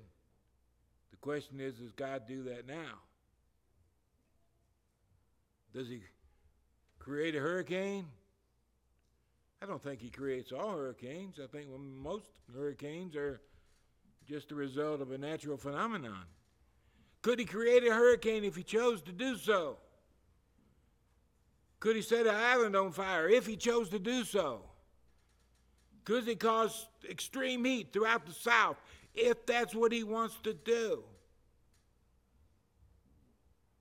The 1.11 1.17
question 1.17 1.61
is, 1.61 1.75
does 1.75 1.93
God 1.93 2.23
do 2.27 2.45
that 2.45 2.67
now? 2.67 3.01
Does 5.75 5.89
he 5.89 6.03
create 6.99 7.35
a 7.35 7.41
hurricane? 7.41 8.07
I 9.63 9.67
don't 9.67 9.83
think 9.83 10.01
he 10.01 10.11
creates 10.11 10.51
all 10.51 10.73
hurricanes. 10.73 11.39
I 11.43 11.47
think 11.47 11.69
most 11.79 12.31
hurricanes 12.53 13.15
are 13.15 13.41
just 14.27 14.49
the 14.49 14.57
result 14.57 15.01
of 15.01 15.13
a 15.13 15.19
natural 15.19 15.57
phenomenon. 15.57 16.25
Could 17.23 17.39
he 17.39 17.45
create 17.45 17.87
a 17.87 17.95
hurricane 17.95 18.43
if 18.43 18.57
he 18.57 18.65
chose 18.65 19.03
to 19.03 19.13
do 19.13 19.37
so? 19.37 19.77
Could 21.79 21.95
he 21.95 22.03
set 22.03 22.27
an 22.27 22.35
island 22.35 22.75
on 22.75 22.91
fire 22.91 23.29
if 23.29 23.47
he 23.47 23.57
chose 23.57 23.89
to 23.91 24.01
do 24.01 24.25
so? 24.25 24.63
Could 26.05 26.25
he 26.25 26.35
cause 26.35 26.89
extreme 27.09 27.65
heat 27.65 27.93
throughout 27.93 28.27
the 28.27 28.33
South 28.33 28.77
if 29.15 29.47
that's 29.47 29.77
what 29.77 29.93
he 29.93 30.03
wants 30.03 30.37
to 30.43 30.55
do? 30.55 31.05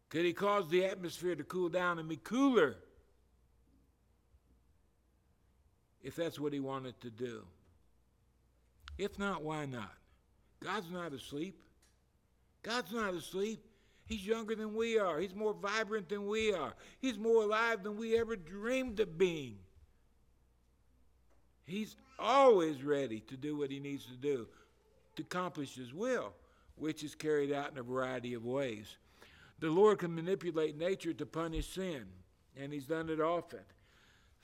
Could 0.10 0.26
he 0.26 0.34
cause 0.34 0.70
the 0.70 0.86
atmosphere 0.86 1.36
to 1.36 1.44
cool 1.44 1.70
down 1.70 1.98
and 1.98 2.08
be 2.08 2.18
cooler 2.18 2.76
if 6.04 6.16
that's 6.16 6.40
what 6.40 6.54
he 6.54 6.60
wanted 6.60 7.00
to 7.02 7.10
do? 7.10 7.44
If 8.98 9.18
not, 9.18 9.44
why 9.44 9.66
not? 9.66 9.94
God's 10.64 10.92
not 10.92 11.14
asleep. 11.14 11.56
God's 12.64 12.92
not 12.92 13.14
asleep. 13.14 13.66
He's 14.06 14.26
younger 14.26 14.56
than 14.56 14.76
we 14.76 15.00
are. 15.00 15.20
He's 15.20 15.34
more 15.34 15.54
vibrant 15.54 16.10
than 16.10 16.28
we 16.28 16.54
are. 16.54 16.74
He's 17.00 17.18
more 17.18 17.44
alive 17.44 17.84
than 17.84 17.98
we 17.98 18.18
ever 18.18 18.36
dreamed 18.36 19.00
of 19.00 19.18
being. 19.18 19.58
He's 21.66 21.96
always 22.20 22.84
ready 22.84 23.22
to 23.22 23.38
do 23.38 23.58
what 23.58 23.72
he 23.72 23.80
needs 23.80 24.06
to 24.06 24.16
do 24.16 24.48
to 25.16 25.24
accomplish 25.24 25.76
his 25.76 25.94
will, 25.94 26.34
which 26.76 27.04
is 27.04 27.16
carried 27.16 27.52
out 27.52 27.72
in 27.72 27.78
a 27.78 27.84
variety 27.84 28.34
of 28.34 28.46
ways. 28.46 28.98
The 29.60 29.70
Lord 29.70 30.00
can 30.00 30.14
manipulate 30.14 30.78
nature 30.78 31.14
to 31.14 31.26
punish 31.26 31.68
sin, 31.68 32.06
and 32.58 32.74
he's 32.74 32.86
done 32.86 33.10
it 33.10 33.22
often. 33.22 33.60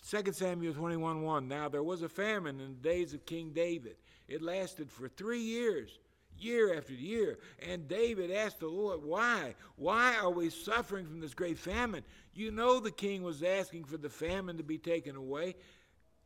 2 0.09 0.31
Samuel 0.31 0.73
21 0.73 1.21
1. 1.21 1.47
Now 1.47 1.69
there 1.69 1.83
was 1.83 2.01
a 2.01 2.09
famine 2.09 2.59
in 2.59 2.69
the 2.69 2.89
days 2.89 3.13
of 3.13 3.25
King 3.25 3.51
David. 3.53 3.95
It 4.27 4.41
lasted 4.41 4.91
for 4.91 5.07
three 5.07 5.41
years 5.41 5.99
year 6.39 6.75
after 6.75 6.93
year. 6.93 7.39
And 7.67 7.87
David 7.87 8.31
asked 8.31 8.59
the 8.59 8.67
Lord, 8.67 9.03
Why? 9.03 9.55
Why 9.75 10.15
are 10.17 10.29
we 10.29 10.49
suffering 10.49 11.05
from 11.05 11.19
this 11.19 11.33
great 11.33 11.57
famine? 11.57 12.03
You 12.33 12.51
know 12.51 12.79
the 12.79 12.91
king 12.91 13.23
was 13.23 13.43
asking 13.43 13.85
for 13.85 13.97
the 13.97 14.09
famine 14.09 14.57
to 14.57 14.63
be 14.63 14.77
taken 14.77 15.15
away. 15.15 15.55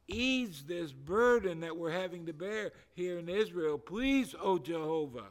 Ease 0.07 0.63
this 0.67 0.91
burden 0.91 1.61
that 1.61 1.77
we're 1.77 1.91
having 1.91 2.25
to 2.25 2.33
bear 2.33 2.71
here 2.93 3.19
in 3.19 3.29
Israel. 3.29 3.77
Please, 3.77 4.35
O 4.41 4.57
Jehovah. 4.57 5.27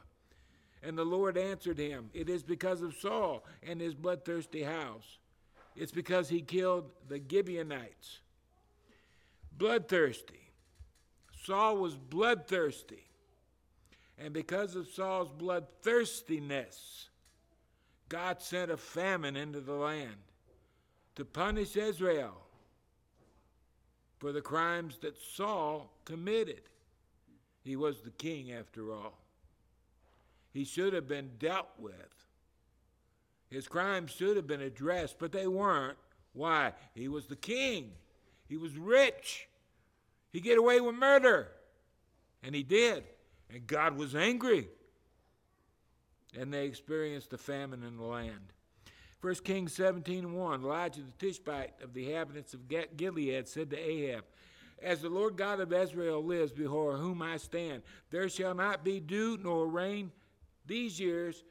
And 0.83 0.96
the 0.96 1.05
Lord 1.05 1.37
answered 1.37 1.79
him, 1.79 2.09
It 2.14 2.31
is 2.31 2.42
because 2.42 2.81
of 2.81 2.94
Saul 2.94 3.44
and 3.62 3.81
his 3.81 3.94
bloodthirsty 3.94 4.62
house. 4.62 5.18
It's 5.76 5.92
because 5.92 6.29
he 6.29 6.40
killed 6.40 6.90
the 7.09 7.20
Gibeonites. 7.31 8.20
Bloodthirsty. 9.61 10.40
Saul 11.44 11.77
was 11.77 11.94
bloodthirsty. 11.94 13.05
And 14.18 14.33
because 14.33 14.75
of 14.75 14.88
Saul's 14.88 15.31
bloodthirstiness, 15.31 17.11
God 18.09 18.40
sent 18.40 18.70
a 18.70 18.79
famine 18.79 19.37
into 19.37 19.61
the 19.61 19.75
land 19.75 20.16
to 21.16 21.27
punish 21.27 21.77
Israel 21.77 22.38
for 24.18 24.33
the 24.33 24.40
crimes 24.40 24.96
that 25.03 25.18
Saul 25.18 25.92
committed. 26.07 26.62
He 27.62 27.77
was 27.77 28.01
the 28.01 28.12
king, 28.12 28.53
after 28.53 28.90
all. 28.94 29.18
He 30.55 30.64
should 30.64 30.94
have 30.94 31.07
been 31.07 31.33
dealt 31.38 31.68
with. 31.79 31.94
His 33.51 33.68
crimes 33.68 34.11
should 34.11 34.37
have 34.37 34.46
been 34.46 34.62
addressed, 34.62 35.18
but 35.18 35.33
they 35.33 35.46
weren't. 35.46 35.99
Why? 36.33 36.73
He 36.94 37.09
was 37.09 37.27
the 37.27 37.37
king. 37.37 37.92
He 38.49 38.57
was 38.57 38.79
rich. 38.79 39.49
He 40.32 40.40
get 40.40 40.58
away 40.58 40.80
with 40.80 40.94
murder. 40.94 41.48
And 42.42 42.54
he 42.54 42.62
did. 42.62 43.04
And 43.52 43.66
God 43.66 43.96
was 43.96 44.14
angry. 44.14 44.68
And 46.38 46.52
they 46.52 46.66
experienced 46.66 47.32
a 47.32 47.38
famine 47.38 47.82
in 47.82 47.96
the 47.96 48.04
land. 48.04 48.52
1 49.20 49.34
Kings 49.36 49.74
17 49.74 50.32
1 50.32 50.64
Elijah 50.64 51.02
the 51.02 51.12
Tishbite 51.26 51.74
of 51.82 51.92
the 51.92 52.10
inhabitants 52.10 52.54
of 52.54 52.60
Gilead 52.96 53.46
said 53.48 53.68
to 53.70 53.78
Ahab, 53.78 54.24
As 54.82 55.02
the 55.02 55.10
Lord 55.10 55.36
God 55.36 55.60
of 55.60 55.72
Israel 55.72 56.24
lives, 56.24 56.52
before 56.52 56.96
whom 56.96 57.20
I 57.20 57.36
stand, 57.36 57.82
there 58.10 58.28
shall 58.30 58.54
not 58.54 58.82
be 58.82 58.98
dew 58.98 59.38
nor 59.42 59.66
rain 59.66 60.10
these 60.64 60.98
years, 60.98 61.44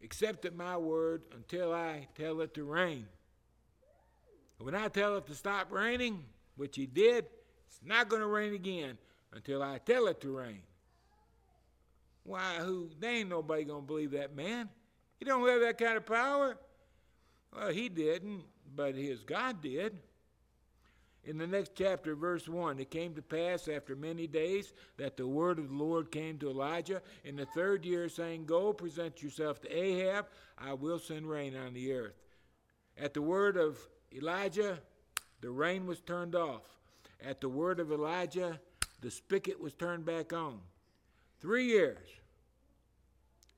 except 0.00 0.44
at 0.44 0.54
my 0.54 0.76
word, 0.76 1.22
until 1.34 1.72
I 1.72 2.06
tell 2.14 2.40
it 2.40 2.54
to 2.54 2.62
rain. 2.62 3.06
When 4.58 4.74
I 4.74 4.88
tell 4.88 5.16
it 5.16 5.26
to 5.26 5.34
stop 5.34 5.72
raining, 5.72 6.24
which 6.56 6.76
he 6.76 6.86
did, 6.86 7.26
it's 7.68 7.80
not 7.84 8.08
going 8.08 8.22
to 8.22 8.28
rain 8.28 8.54
again 8.54 8.98
until 9.32 9.62
I 9.62 9.78
tell 9.78 10.06
it 10.08 10.20
to 10.22 10.36
rain. 10.36 10.62
Why, 12.24 12.56
who? 12.60 12.90
There 12.98 13.10
ain't 13.10 13.28
nobody 13.28 13.64
going 13.64 13.82
to 13.82 13.86
believe 13.86 14.10
that 14.12 14.34
man. 14.34 14.68
He 15.18 15.24
don't 15.24 15.46
have 15.48 15.60
that 15.60 15.78
kind 15.78 15.96
of 15.96 16.06
power. 16.06 16.58
Well, 17.54 17.70
he 17.70 17.88
didn't, 17.88 18.44
but 18.74 18.94
his 18.94 19.22
God 19.22 19.62
did. 19.62 19.98
In 21.24 21.36
the 21.36 21.46
next 21.46 21.72
chapter, 21.74 22.14
verse 22.14 22.48
1, 22.48 22.78
it 22.78 22.90
came 22.90 23.14
to 23.14 23.22
pass 23.22 23.68
after 23.68 23.94
many 23.94 24.26
days 24.26 24.72
that 24.96 25.16
the 25.16 25.26
word 25.26 25.58
of 25.58 25.68
the 25.68 25.74
Lord 25.74 26.10
came 26.10 26.38
to 26.38 26.50
Elijah 26.50 27.02
in 27.24 27.36
the 27.36 27.46
third 27.46 27.84
year, 27.84 28.08
saying, 28.08 28.46
Go, 28.46 28.72
present 28.72 29.22
yourself 29.22 29.60
to 29.62 29.68
Ahab, 29.68 30.26
I 30.56 30.72
will 30.72 30.98
send 30.98 31.28
rain 31.28 31.56
on 31.56 31.74
the 31.74 31.92
earth. 31.92 32.14
At 32.96 33.14
the 33.14 33.22
word 33.22 33.56
of 33.56 33.78
Elijah, 34.14 34.78
the 35.40 35.50
rain 35.50 35.86
was 35.86 36.00
turned 36.00 36.34
off. 36.34 36.62
At 37.24 37.40
the 37.40 37.48
word 37.48 37.80
of 37.80 37.90
Elijah, 37.90 38.60
the 39.00 39.10
spigot 39.10 39.60
was 39.60 39.74
turned 39.74 40.04
back 40.04 40.32
on. 40.32 40.60
Three 41.40 41.66
years. 41.66 42.06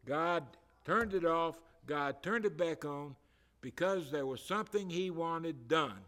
God 0.07 0.45
turned 0.85 1.15
it 1.15 1.25
off, 1.25 1.59
God 1.87 2.23
turned 2.23 2.45
it 2.45 2.57
back 2.57 2.85
on 2.85 3.17
because 3.61 4.11
there 4.11 4.27
was 4.27 4.43
something 4.43 4.89
He 4.89 5.11
wanted 5.11 5.69
done. 5.69 6.01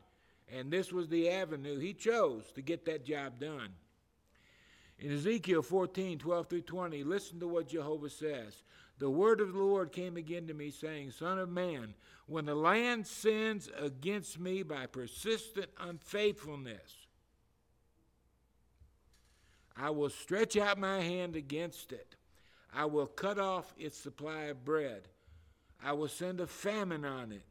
And 0.50 0.70
this 0.70 0.92
was 0.92 1.08
the 1.08 1.30
avenue 1.30 1.78
He 1.78 1.92
chose 1.92 2.52
to 2.54 2.62
get 2.62 2.84
that 2.86 3.04
job 3.04 3.38
done. 3.40 3.70
In 4.98 5.12
Ezekiel 5.12 5.62
14, 5.62 6.18
12 6.18 6.46
through 6.48 6.60
20, 6.62 7.02
listen 7.04 7.40
to 7.40 7.48
what 7.48 7.68
Jehovah 7.68 8.10
says. 8.10 8.62
The 8.98 9.10
word 9.10 9.40
of 9.40 9.52
the 9.52 9.58
Lord 9.58 9.90
came 9.90 10.16
again 10.16 10.46
to 10.46 10.54
me, 10.54 10.70
saying, 10.70 11.10
Son 11.10 11.38
of 11.38 11.48
man, 11.48 11.94
when 12.26 12.44
the 12.44 12.54
land 12.54 13.06
sins 13.06 13.68
against 13.76 14.38
me 14.38 14.62
by 14.62 14.86
persistent 14.86 15.70
unfaithfulness, 15.80 17.01
I 19.76 19.90
will 19.90 20.10
stretch 20.10 20.56
out 20.56 20.78
my 20.78 21.00
hand 21.00 21.36
against 21.36 21.92
it 21.92 22.16
I 22.74 22.86
will 22.86 23.06
cut 23.06 23.38
off 23.38 23.74
its 23.78 23.98
supply 23.98 24.44
of 24.44 24.64
bread. 24.64 25.02
I 25.84 25.92
will 25.92 26.08
send 26.08 26.40
a 26.40 26.46
famine 26.46 27.04
on 27.04 27.32
it. 27.32 27.44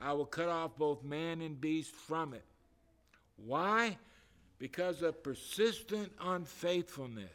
I 0.00 0.12
will 0.12 0.26
cut 0.26 0.48
off 0.48 0.76
both 0.76 1.04
man 1.04 1.40
and 1.40 1.60
beast 1.60 1.94
from 1.94 2.34
it. 2.34 2.44
Why? 3.36 3.96
Because 4.58 5.02
of 5.02 5.22
persistent 5.22 6.10
unfaithfulness. 6.20 7.30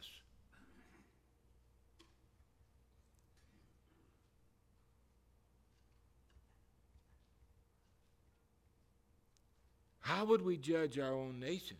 How 10.01 10.25
would 10.25 10.41
we 10.41 10.57
judge 10.57 10.99
our 10.99 11.13
own 11.13 11.39
nation? 11.39 11.77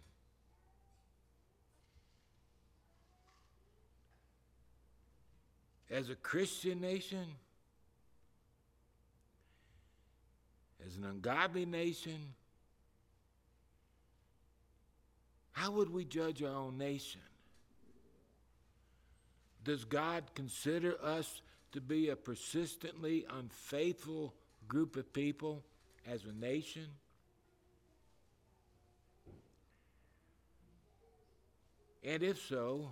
As 5.92 6.10
a 6.10 6.16
Christian 6.16 6.80
nation? 6.80 7.26
As 10.86 10.96
an 10.96 11.04
ungodly 11.04 11.66
nation? 11.66 12.34
How 15.52 15.72
would 15.72 15.92
we 15.92 16.06
judge 16.06 16.42
our 16.42 16.56
own 16.56 16.78
nation? 16.78 17.22
Does 19.64 19.84
God 19.84 20.24
consider 20.34 20.96
us 21.04 21.42
to 21.74 21.82
be 21.82 22.10
a 22.10 22.16
persistently 22.16 23.26
unfaithful 23.30 24.34
group 24.68 24.96
of 24.96 25.12
people 25.14 25.62
as 26.08 26.24
a 26.24 26.34
nation? 26.34 26.88
And 32.04 32.24
if 32.24 32.42
so, 32.48 32.90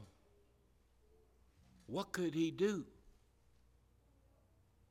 what 1.90 2.12
could 2.12 2.34
he 2.34 2.52
do? 2.52 2.86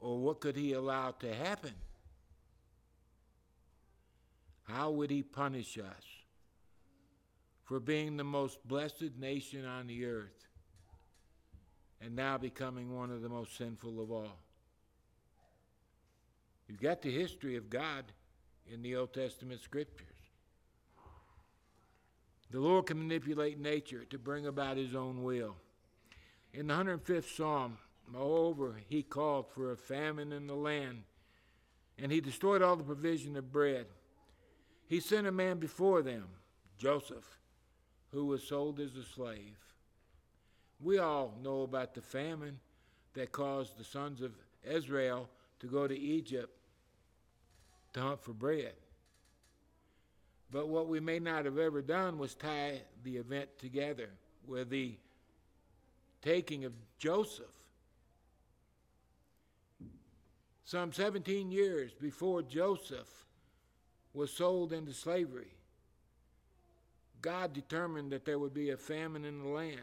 Or 0.01 0.19
what 0.19 0.41
could 0.41 0.57
he 0.57 0.73
allow 0.73 1.13
to 1.13 1.35
happen? 1.35 1.75
How 4.63 4.91
would 4.91 5.11
he 5.11 5.23
punish 5.23 5.79
us 5.79 6.05
for 7.65 7.81
being 7.81 8.17
the 8.17 8.25
most 8.25 8.67
blessed 8.67 9.17
nation 9.19 9.65
on 9.65 9.87
the 9.87 10.05
earth 10.05 10.47
and 12.01 12.15
now 12.15 12.39
becoming 12.39 12.95
one 12.95 13.11
of 13.11 13.23
the 13.23 13.29
most 13.29 13.57
sinful 13.57 14.01
of 14.01 14.11
all? 14.11 14.39
You've 16.69 16.81
got 16.81 17.01
the 17.01 17.11
history 17.11 17.57
of 17.57 17.71
God 17.71 18.05
in 18.71 18.83
the 18.83 18.97
Old 18.97 19.15
Testament 19.15 19.61
scriptures. 19.63 20.07
The 22.51 22.61
Lord 22.61 22.87
can 22.87 22.99
manipulate 22.99 23.59
nature 23.59 24.05
to 24.07 24.19
bring 24.19 24.47
about 24.47 24.77
his 24.77 24.95
own 24.95 25.23
will. 25.23 25.57
In 26.59 26.67
the 26.67 26.75
105th 26.75 27.37
Psalm, 27.37 27.79
moreover, 28.09 28.81
he 28.89 29.05
called 29.05 29.47
for 29.49 29.71
a 29.71 29.77
famine 29.77 30.33
in 30.33 30.49
the 30.49 30.57
land, 30.57 31.05
and 31.97 32.11
he 32.11 32.21
destroyed 32.21 32.63
all 32.63 32.75
the 32.75 32.83
provision 32.83 33.37
of 33.37 33.53
bread. 33.53 33.87
He 34.89 34.99
sent 34.99 35.29
a 35.29 35.31
man 35.31 35.61
before 35.61 36.03
them, 36.03 36.25
Joseph, 36.77 37.39
who 38.11 38.27
was 38.27 38.43
sold 38.43 38.81
as 38.81 38.97
a 38.97 39.05
slave. 39.05 39.57
We 40.81 40.99
all 40.99 41.33
know 41.41 41.63
about 41.63 41.95
the 41.95 42.03
famine 42.03 42.59
that 43.15 43.31
caused 43.31 43.79
the 43.79 43.85
sons 43.85 44.21
of 44.21 44.33
Israel 44.69 45.29
to 45.61 45.69
go 45.69 45.87
to 45.87 45.97
Egypt 45.97 46.51
to 47.93 48.01
hunt 48.01 48.21
for 48.21 48.33
bread. 48.33 48.75
But 50.51 50.67
what 50.67 50.89
we 50.89 50.99
may 50.99 51.21
not 51.21 51.45
have 51.45 51.59
ever 51.59 51.83
done 51.83 52.19
was 52.19 52.35
tie 52.35 52.81
the 53.05 53.17
event 53.17 53.49
together 53.61 54.11
with 54.45 54.71
the 54.71 54.97
taking 56.23 56.65
of 56.65 56.73
Joseph. 56.99 57.47
Some 60.65 60.93
17 60.93 61.51
years 61.51 61.93
before 61.95 62.43
Joseph 62.43 63.25
was 64.13 64.31
sold 64.31 64.73
into 64.73 64.93
slavery, 64.93 65.55
God 67.23 67.53
determined 67.53 68.13
that 68.13 68.25
there 68.25 68.39
would 68.39 68.55
be 68.55 68.71
a 68.71 68.77
famine 68.77 69.25
in 69.25 69.43
the 69.43 69.49
land. 69.49 69.81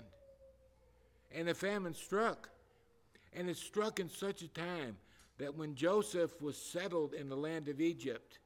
And 1.34 1.48
the 1.48 1.54
famine 1.54 1.94
struck. 1.94 2.50
And 3.34 3.50
it 3.50 3.58
struck 3.58 4.00
in 4.00 4.10
such 4.10 4.42
a 4.42 4.48
time 4.48 4.98
that 5.38 5.56
when 5.56 5.76
Joseph 5.76 6.42
was 6.42 6.58
settled 6.58 7.14
in 7.14 7.28
the 7.28 7.36
land 7.36 7.68
of 7.68 7.82
Egypt, 7.82 8.40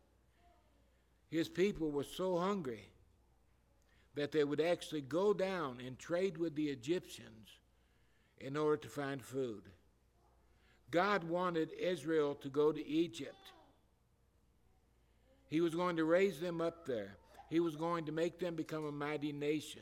his 1.29 1.47
people 1.47 1.91
were 1.91 2.03
so 2.03 2.37
hungry 2.39 2.89
that 4.15 4.31
they 4.31 4.43
would 4.43 4.61
actually 4.61 5.01
go 5.01 5.33
down 5.33 5.79
and 5.85 5.99
trade 5.99 6.37
with 6.37 6.55
the 6.55 6.69
Egyptians 6.69 7.58
in 8.39 8.57
order 8.57 8.77
to 8.77 8.87
find 8.87 9.21
food. 9.21 9.63
God 10.91 11.23
wanted 11.23 11.71
Israel 11.73 12.35
to 12.35 12.49
go 12.49 12.71
to 12.71 12.87
Egypt. 12.87 13.35
He 15.47 15.61
was 15.61 15.75
going 15.75 15.97
to 15.97 16.05
raise 16.05 16.39
them 16.39 16.61
up 16.61 16.85
there. 16.85 17.15
He 17.49 17.59
was 17.59 17.75
going 17.75 18.05
to 18.05 18.11
make 18.11 18.39
them 18.39 18.55
become 18.55 18.85
a 18.85 18.91
mighty 18.91 19.31
nation. 19.31 19.81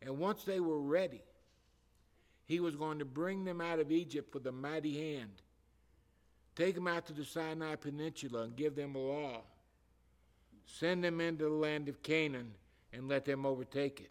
And 0.00 0.18
once 0.18 0.44
they 0.44 0.60
were 0.60 0.80
ready, 0.80 1.22
he 2.44 2.60
was 2.60 2.74
going 2.74 2.98
to 2.98 3.04
bring 3.04 3.44
them 3.44 3.60
out 3.60 3.78
of 3.78 3.92
Egypt 3.92 4.34
with 4.34 4.46
a 4.46 4.52
mighty 4.52 5.14
hand, 5.14 5.30
take 6.56 6.74
them 6.74 6.88
out 6.88 7.06
to 7.06 7.12
the 7.12 7.24
Sinai 7.24 7.76
Peninsula 7.76 8.42
and 8.42 8.56
give 8.56 8.74
them 8.74 8.94
a 8.96 8.98
law 8.98 9.42
send 10.78 11.04
them 11.04 11.20
into 11.20 11.44
the 11.44 11.50
land 11.50 11.88
of 11.88 12.02
Canaan, 12.02 12.52
and 12.92 13.08
let 13.08 13.24
them 13.24 13.46
overtake 13.46 14.00
it. 14.00 14.10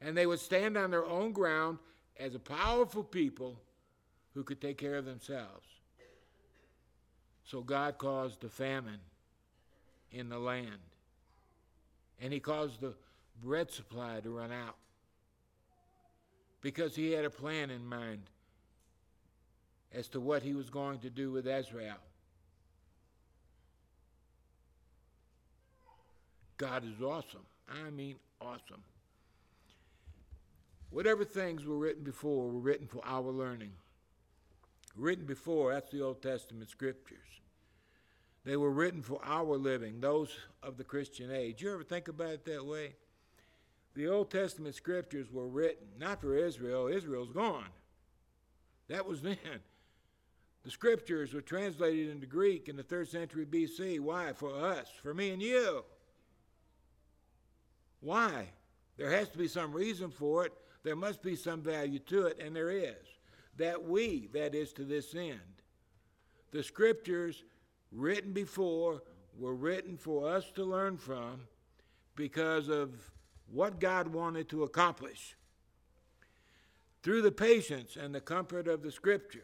And 0.00 0.16
they 0.16 0.26
would 0.26 0.40
stand 0.40 0.76
on 0.76 0.90
their 0.90 1.06
own 1.06 1.32
ground 1.32 1.78
as 2.18 2.34
a 2.34 2.38
powerful 2.38 3.02
people 3.02 3.58
who 4.34 4.42
could 4.42 4.60
take 4.60 4.78
care 4.78 4.96
of 4.96 5.04
themselves. 5.04 5.66
So 7.44 7.60
God 7.60 7.98
caused 7.98 8.40
the 8.40 8.48
famine 8.48 9.00
in 10.10 10.28
the 10.28 10.38
land. 10.38 10.80
And 12.20 12.32
he 12.32 12.40
caused 12.40 12.80
the 12.80 12.94
bread 13.42 13.70
supply 13.70 14.20
to 14.20 14.30
run 14.30 14.50
out. 14.50 14.76
Because 16.60 16.96
he 16.96 17.12
had 17.12 17.24
a 17.24 17.30
plan 17.30 17.70
in 17.70 17.86
mind 17.86 18.22
as 19.94 20.08
to 20.08 20.20
what 20.20 20.42
he 20.42 20.54
was 20.54 20.70
going 20.70 20.98
to 21.00 21.10
do 21.10 21.30
with 21.30 21.46
Israel. 21.46 21.96
God 26.56 26.84
is 26.84 27.02
awesome. 27.02 27.46
I 27.68 27.90
mean, 27.90 28.16
awesome. 28.40 28.82
Whatever 30.90 31.24
things 31.24 31.64
were 31.64 31.78
written 31.78 32.04
before 32.04 32.48
were 32.48 32.60
written 32.60 32.86
for 32.86 33.00
our 33.04 33.30
learning. 33.30 33.72
Written 34.94 35.26
before, 35.26 35.72
that's 35.72 35.90
the 35.90 36.02
Old 36.02 36.22
Testament 36.22 36.70
scriptures. 36.70 37.18
They 38.44 38.56
were 38.56 38.70
written 38.70 39.02
for 39.02 39.20
our 39.24 39.56
living, 39.56 40.00
those 40.00 40.36
of 40.62 40.76
the 40.76 40.84
Christian 40.84 41.30
age. 41.32 41.62
You 41.62 41.74
ever 41.74 41.82
think 41.82 42.08
about 42.08 42.30
it 42.30 42.44
that 42.44 42.64
way? 42.64 42.94
The 43.94 44.08
Old 44.08 44.30
Testament 44.30 44.74
scriptures 44.74 45.32
were 45.32 45.48
written 45.48 45.86
not 45.98 46.20
for 46.20 46.36
Israel, 46.36 46.86
Israel's 46.86 47.32
gone. 47.32 47.68
That 48.88 49.06
was 49.06 49.22
then. 49.22 49.36
The 50.64 50.70
scriptures 50.70 51.32
were 51.32 51.40
translated 51.40 52.10
into 52.10 52.26
Greek 52.26 52.68
in 52.68 52.76
the 52.76 52.82
third 52.82 53.08
century 53.08 53.46
BC. 53.46 54.00
Why? 54.00 54.32
For 54.32 54.54
us, 54.54 54.88
for 55.02 55.14
me 55.14 55.30
and 55.30 55.40
you. 55.40 55.84
Why? 58.00 58.48
There 58.96 59.10
has 59.10 59.28
to 59.30 59.38
be 59.38 59.48
some 59.48 59.72
reason 59.72 60.10
for 60.10 60.46
it. 60.46 60.52
There 60.86 60.94
must 60.94 61.20
be 61.20 61.34
some 61.34 61.62
value 61.62 61.98
to 61.98 62.26
it, 62.26 62.38
and 62.40 62.54
there 62.54 62.70
is. 62.70 62.94
That 63.56 63.82
we, 63.82 64.28
that 64.32 64.54
is 64.54 64.72
to 64.74 64.84
this 64.84 65.16
end. 65.16 65.40
The 66.52 66.62
scriptures 66.62 67.42
written 67.90 68.32
before 68.32 69.02
were 69.36 69.56
written 69.56 69.96
for 69.96 70.28
us 70.28 70.52
to 70.54 70.62
learn 70.62 70.96
from 70.96 71.40
because 72.14 72.68
of 72.68 72.92
what 73.50 73.80
God 73.80 74.06
wanted 74.06 74.48
to 74.50 74.62
accomplish. 74.62 75.36
Through 77.02 77.22
the 77.22 77.32
patience 77.32 77.96
and 77.96 78.14
the 78.14 78.20
comfort 78.20 78.68
of 78.68 78.84
the 78.84 78.92
scriptures, 78.92 79.42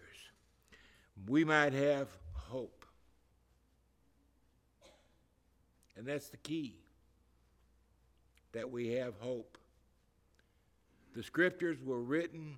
we 1.27 1.43
might 1.43 1.73
have 1.73 2.07
hope. 2.35 2.87
And 5.97 6.07
that's 6.07 6.29
the 6.29 6.37
key 6.37 6.77
that 8.53 8.71
we 8.71 8.91
have 8.91 9.15
hope. 9.19 9.59
The 11.15 11.23
scriptures 11.23 11.77
were 11.85 12.01
written 12.01 12.57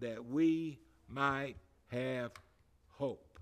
that 0.00 0.24
we 0.24 0.80
might 1.08 1.56
have 1.88 2.32
hope. 2.90 3.38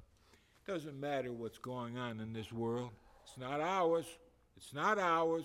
Doesn't 0.67 1.01
matter 1.01 1.33
what's 1.33 1.59
going 1.59 1.97
on 1.97 2.21
in 2.21 2.33
this 2.33 2.53
world. 2.53 2.91
It's 3.25 3.39
not 3.39 3.61
ours. 3.61 4.07
It's 4.57 4.75
not 4.75 4.99
ours. 4.99 5.45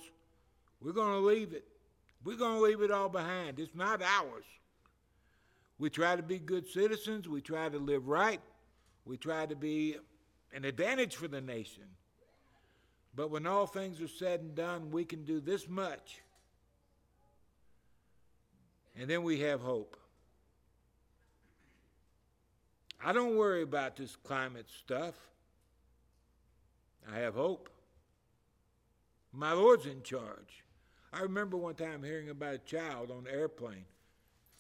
We're 0.81 0.91
going 0.91 1.13
to 1.13 1.25
leave 1.25 1.53
it. 1.53 1.65
We're 2.25 2.35
going 2.35 2.57
to 2.57 2.61
leave 2.61 2.81
it 2.81 2.91
all 2.91 3.07
behind. 3.07 3.59
It's 3.59 3.75
not 3.75 4.01
ours. 4.01 4.43
We 5.77 5.89
try 5.89 6.15
to 6.15 6.23
be 6.23 6.39
good 6.39 6.67
citizens. 6.67 7.29
We 7.29 7.41
try 7.41 7.69
to 7.69 7.77
live 7.77 8.07
right. 8.07 8.41
We 9.05 9.17
try 9.17 9.45
to 9.45 9.55
be 9.55 9.95
an 10.53 10.65
advantage 10.65 11.15
for 11.15 11.27
the 11.27 11.41
nation. 11.41 11.83
But 13.15 13.31
when 13.31 13.47
all 13.47 13.65
things 13.65 14.01
are 14.01 14.07
said 14.07 14.41
and 14.41 14.55
done, 14.55 14.91
we 14.91 15.05
can 15.05 15.23
do 15.23 15.39
this 15.39 15.69
much 15.69 16.21
and 18.99 19.09
then 19.09 19.23
we 19.23 19.39
have 19.41 19.61
hope. 19.61 19.97
I 23.03 23.13
don't 23.13 23.37
worry 23.37 23.61
about 23.61 23.95
this 23.95 24.15
climate 24.15 24.67
stuff. 24.69 25.13
I 27.13 27.19
have 27.19 27.35
hope. 27.35 27.69
My 29.31 29.51
Lord's 29.51 29.85
in 29.85 30.01
charge. 30.01 30.63
I 31.13 31.21
remember 31.21 31.55
one 31.55 31.75
time 31.75 32.03
hearing 32.03 32.29
about 32.29 32.55
a 32.55 32.59
child 32.59 33.11
on 33.11 33.27
an 33.27 33.33
airplane. 33.33 33.85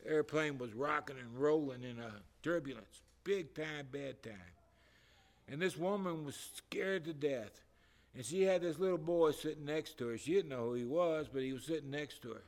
The 0.03 0.11
airplane 0.11 0.57
was 0.57 0.73
rocking 0.73 1.17
and 1.17 1.39
rolling 1.39 1.83
in 1.83 1.99
a 1.99 2.11
turbulence, 2.43 3.01
big 3.23 3.55
time, 3.55 3.87
bad 3.91 4.21
time. 4.21 4.53
And 5.49 5.61
this 5.61 5.77
woman 5.77 6.25
was 6.25 6.35
scared 6.35 7.05
to 7.05 7.13
death. 7.13 7.61
And 8.15 8.25
she 8.25 8.43
had 8.43 8.61
this 8.61 8.79
little 8.79 8.97
boy 8.97 9.31
sitting 9.31 9.65
next 9.65 9.97
to 9.97 10.07
her. 10.07 10.17
She 10.17 10.33
didn't 10.33 10.49
know 10.49 10.65
who 10.65 10.73
he 10.73 10.85
was, 10.85 11.27
but 11.31 11.41
he 11.41 11.51
was 11.51 11.63
sitting 11.63 11.91
next 11.91 12.21
to 12.21 12.29
her. 12.29 12.43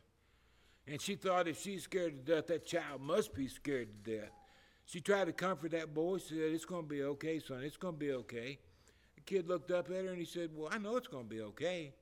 And 0.88 1.02
she 1.02 1.16
thought 1.16 1.48
if 1.48 1.62
she's 1.62 1.84
scared 1.84 2.26
to 2.26 2.36
death, 2.36 2.48
that 2.48 2.66
child 2.66 3.02
must 3.02 3.34
be 3.34 3.48
scared 3.48 3.90
to 4.06 4.18
death. 4.18 4.32
She 4.86 5.02
tried 5.02 5.26
to 5.26 5.34
comfort 5.34 5.72
that 5.72 5.94
boy. 5.94 6.18
She 6.20 6.36
said, 6.36 6.52
It's 6.54 6.64
going 6.64 6.84
to 6.84 6.88
be 6.88 7.04
okay, 7.04 7.40
son. 7.40 7.62
It's 7.62 7.76
going 7.76 7.96
to 7.96 8.00
be 8.00 8.14
okay. 8.14 8.58
The 9.16 9.22
kid 9.22 9.50
looked 9.50 9.70
up 9.70 9.90
at 9.90 10.06
her 10.06 10.12
and 10.12 10.18
he 10.18 10.26
said, 10.26 10.50
Well, 10.56 10.70
I 10.72 10.78
know 10.78 10.96
it's 10.96 11.08
going 11.08 11.26
to 11.26 11.30
be 11.30 11.42
okay. 11.42 11.94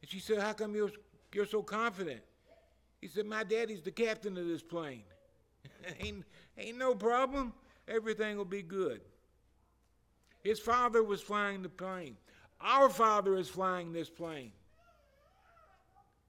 And 0.00 0.10
she 0.10 0.18
said, 0.18 0.38
How 0.38 0.54
come 0.54 0.74
you're, 0.74 0.90
you're 1.34 1.44
so 1.44 1.62
confident? 1.62 2.20
He 3.02 3.08
said, 3.08 3.26
My 3.26 3.44
daddy's 3.44 3.82
the 3.82 3.90
captain 3.90 4.38
of 4.38 4.46
this 4.46 4.62
plane. 4.62 5.02
ain't, 6.00 6.24
ain't 6.56 6.78
no 6.78 6.94
problem. 6.94 7.52
Everything 7.86 8.38
will 8.38 8.46
be 8.46 8.62
good. 8.62 9.02
His 10.42 10.58
father 10.58 11.02
was 11.02 11.20
flying 11.20 11.60
the 11.60 11.68
plane. 11.68 12.16
Our 12.62 12.88
father 12.88 13.36
is 13.36 13.48
flying 13.48 13.92
this 13.92 14.08
plane. 14.08 14.52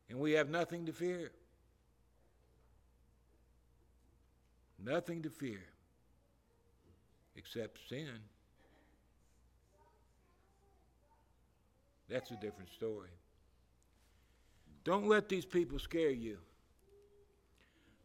And 0.09 0.19
we 0.19 0.33
have 0.33 0.49
nothing 0.49 0.85
to 0.87 0.91
fear. 0.91 1.31
Nothing 4.85 5.23
to 5.23 5.29
fear 5.31 5.63
except 7.35 7.79
sin. 7.89 8.19
That's 12.07 12.29
a 12.29 12.35
different 12.35 12.71
story. 12.71 13.09
Don't 14.83 15.07
let 15.07 15.27
these 15.27 15.45
people 15.45 15.79
scare 15.79 16.11
you. 16.11 16.37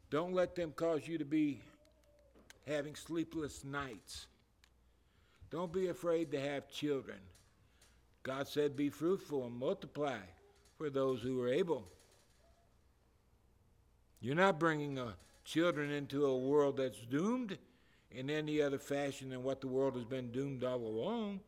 Don't 0.08 0.32
let 0.32 0.54
them 0.54 0.72
cause 0.74 1.06
you 1.06 1.18
to 1.18 1.24
be 1.26 1.60
having 2.66 2.94
sleepless 2.94 3.62
nights. 3.62 4.26
Don't 5.50 5.72
be 5.72 5.88
afraid 5.88 6.32
to 6.32 6.40
have 6.40 6.70
children. 6.70 7.18
God 8.22 8.48
said, 8.48 8.74
Be 8.74 8.88
fruitful 8.88 9.44
and 9.44 9.54
multiply 9.54 10.18
for 10.78 10.88
those 10.88 11.20
who 11.20 11.42
are 11.42 11.48
able. 11.48 11.86
You're 14.20 14.34
not 14.34 14.58
bringing 14.58 14.98
uh, 14.98 15.12
children 15.44 15.90
into 15.90 16.26
a 16.26 16.38
world 16.38 16.76
that's 16.76 17.00
doomed 17.00 17.58
in 18.10 18.30
any 18.30 18.60
other 18.60 18.78
fashion 18.78 19.30
than 19.30 19.42
what 19.42 19.60
the 19.60 19.68
world 19.68 19.94
has 19.94 20.04
been 20.04 20.30
doomed 20.32 20.64
all 20.64 20.78
along. 20.78 21.40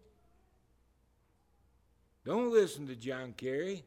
Don't 2.24 2.52
listen 2.52 2.86
to 2.86 2.94
John 2.94 3.34
Kerry. 3.36 3.84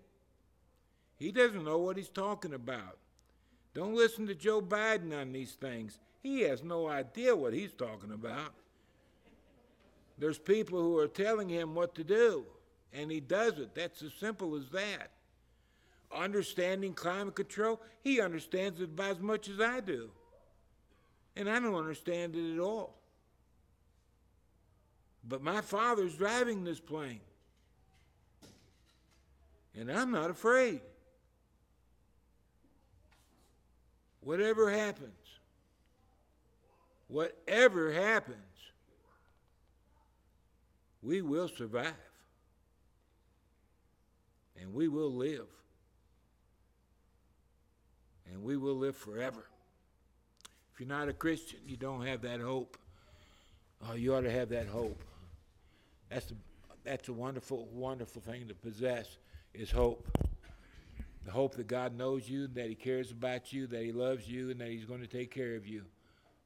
He 1.17 1.31
doesn't 1.31 1.63
know 1.63 1.77
what 1.77 1.97
he's 1.97 2.09
talking 2.09 2.53
about. 2.53 2.97
Don't 3.73 3.95
listen 3.95 4.27
to 4.27 4.35
Joe 4.35 4.61
Biden 4.61 5.17
on 5.19 5.31
these 5.31 5.53
things. 5.53 5.99
He 6.21 6.41
has 6.41 6.63
no 6.63 6.87
idea 6.87 7.35
what 7.35 7.53
he's 7.53 7.73
talking 7.73 8.11
about. 8.11 8.53
There's 10.17 10.37
people 10.37 10.79
who 10.79 10.97
are 10.97 11.07
telling 11.07 11.49
him 11.49 11.75
what 11.75 11.95
to 11.95 12.03
do, 12.03 12.45
and 12.93 13.11
he 13.11 13.19
does 13.19 13.59
it. 13.59 13.75
That's 13.75 14.01
as 14.01 14.13
simple 14.13 14.55
as 14.55 14.69
that. 14.69 15.11
Understanding 16.13 16.93
climate 16.93 17.35
control, 17.35 17.81
he 18.01 18.21
understands 18.21 18.79
it 18.79 18.85
about 18.85 19.11
as 19.11 19.19
much 19.19 19.49
as 19.49 19.59
I 19.59 19.79
do. 19.79 20.09
And 21.35 21.49
I 21.49 21.59
don't 21.59 21.75
understand 21.75 22.35
it 22.35 22.53
at 22.53 22.59
all. 22.59 22.95
But 25.27 25.41
my 25.41 25.61
father's 25.61 26.15
driving 26.15 26.63
this 26.63 26.79
plane. 26.79 27.19
And 29.77 29.91
I'm 29.91 30.11
not 30.11 30.29
afraid. 30.29 30.79
Whatever 34.21 34.71
happens, 34.71 35.11
whatever 37.07 37.91
happens, 37.91 38.37
we 41.03 41.21
will 41.21 41.47
survive. 41.47 41.93
And 44.59 44.73
we 44.73 44.87
will 44.87 45.11
live. 45.11 45.47
And 48.35 48.43
we 48.43 48.57
will 48.57 48.75
live 48.75 48.97
forever. 48.97 49.45
If 50.73 50.81
you're 50.81 50.89
not 50.89 51.07
a 51.07 51.13
Christian, 51.13 51.59
you 51.65 51.77
don't 51.77 52.05
have 52.05 52.21
that 52.23 52.41
hope. 52.41 52.77
Oh, 53.87 53.93
you 53.93 54.13
ought 54.13 54.21
to 54.21 54.31
have 54.31 54.49
that 54.49 54.67
hope. 54.67 55.01
That's 56.09 56.31
a, 56.31 56.33
that's 56.83 57.07
a 57.07 57.13
wonderful, 57.13 57.69
wonderful 57.71 58.21
thing 58.21 58.49
to 58.49 58.53
possess 58.53 59.07
is 59.53 59.71
hope. 59.71 60.05
The 61.23 61.31
hope 61.31 61.55
that 61.55 61.67
God 61.67 61.97
knows 61.97 62.27
you, 62.27 62.47
that 62.47 62.67
He 62.67 62.75
cares 62.75 63.11
about 63.11 63.53
you, 63.53 63.67
that 63.67 63.81
He 63.81 63.93
loves 63.93 64.27
you, 64.27 64.51
and 64.51 64.59
that 64.59 64.67
He's 64.67 64.83
going 64.83 65.01
to 65.01 65.07
take 65.07 65.31
care 65.31 65.55
of 65.55 65.65
you 65.65 65.83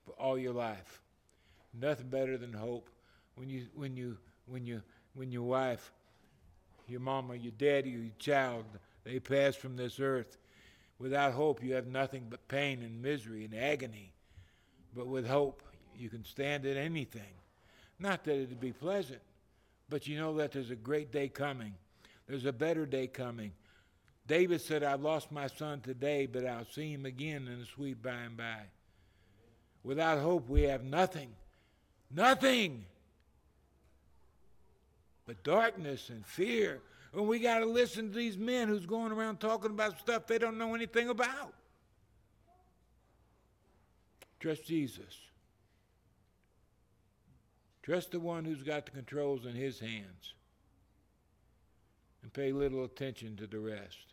for 0.05 0.11
all 0.11 0.37
your 0.37 0.53
life. 0.53 1.01
Nothing 1.73 2.09
better 2.09 2.37
than 2.37 2.53
hope. 2.53 2.91
When 3.33 3.49
you 3.49 3.65
when 3.73 3.97
you 3.97 4.15
when 4.45 4.63
you 4.63 4.83
when 5.15 5.31
your 5.31 5.41
wife, 5.41 5.91
your 6.87 6.99
mama, 6.99 7.33
your 7.33 7.53
daddy, 7.57 7.89
your 7.89 8.11
child, 8.19 8.65
they 9.03 9.19
pass 9.19 9.55
from 9.55 9.75
this 9.75 9.99
earth. 9.99 10.37
Without 10.99 11.33
hope, 11.33 11.63
you 11.63 11.73
have 11.73 11.87
nothing 11.87 12.27
but 12.29 12.47
pain 12.47 12.83
and 12.83 13.01
misery 13.01 13.45
and 13.45 13.55
agony. 13.55 14.11
But 14.93 15.07
with 15.07 15.25
hope, 15.25 15.63
you 15.95 16.09
can 16.09 16.25
stand 16.25 16.65
at 16.65 16.77
anything. 16.77 17.33
Not 17.99 18.25
that 18.25 18.35
it'd 18.35 18.59
be 18.59 18.73
pleasant, 18.73 19.21
but 19.89 20.07
you 20.07 20.17
know 20.17 20.35
that 20.37 20.51
there's 20.51 20.71
a 20.71 20.75
great 20.75 21.11
day 21.11 21.29
coming. 21.29 21.73
There's 22.27 22.45
a 22.45 22.53
better 22.53 22.85
day 22.85 23.07
coming. 23.07 23.53
David 24.27 24.61
said, 24.61 24.83
I've 24.83 25.01
lost 25.01 25.31
my 25.31 25.47
son 25.47 25.81
today, 25.81 26.25
but 26.25 26.45
I'll 26.45 26.65
see 26.65 26.93
him 26.93 27.05
again 27.05 27.47
in 27.47 27.59
the 27.59 27.65
sweet 27.65 28.01
by 28.01 28.11
and 28.11 28.37
by. 28.37 28.61
Without 29.83 30.19
hope, 30.19 30.49
we 30.49 30.63
have 30.63 30.83
nothing. 30.83 31.29
Nothing 32.11 32.85
but 35.25 35.43
darkness 35.43 36.09
and 36.09 36.25
fear. 36.25 36.81
And 37.13 37.27
we 37.27 37.39
got 37.39 37.59
to 37.59 37.65
listen 37.65 38.09
to 38.09 38.15
these 38.15 38.37
men 38.37 38.67
who's 38.67 38.85
going 38.85 39.11
around 39.11 39.39
talking 39.39 39.71
about 39.71 39.99
stuff 39.99 40.27
they 40.27 40.37
don't 40.37 40.57
know 40.57 40.75
anything 40.75 41.09
about. 41.09 41.53
Trust 44.39 44.65
Jesus. 44.65 45.17
Trust 47.81 48.11
the 48.11 48.19
one 48.19 48.45
who's 48.45 48.63
got 48.63 48.85
the 48.85 48.91
controls 48.91 49.45
in 49.45 49.55
his 49.55 49.79
hands. 49.79 50.33
And 52.21 52.31
pay 52.31 52.51
little 52.51 52.83
attention 52.83 53.35
to 53.37 53.47
the 53.47 53.59
rest. 53.59 54.08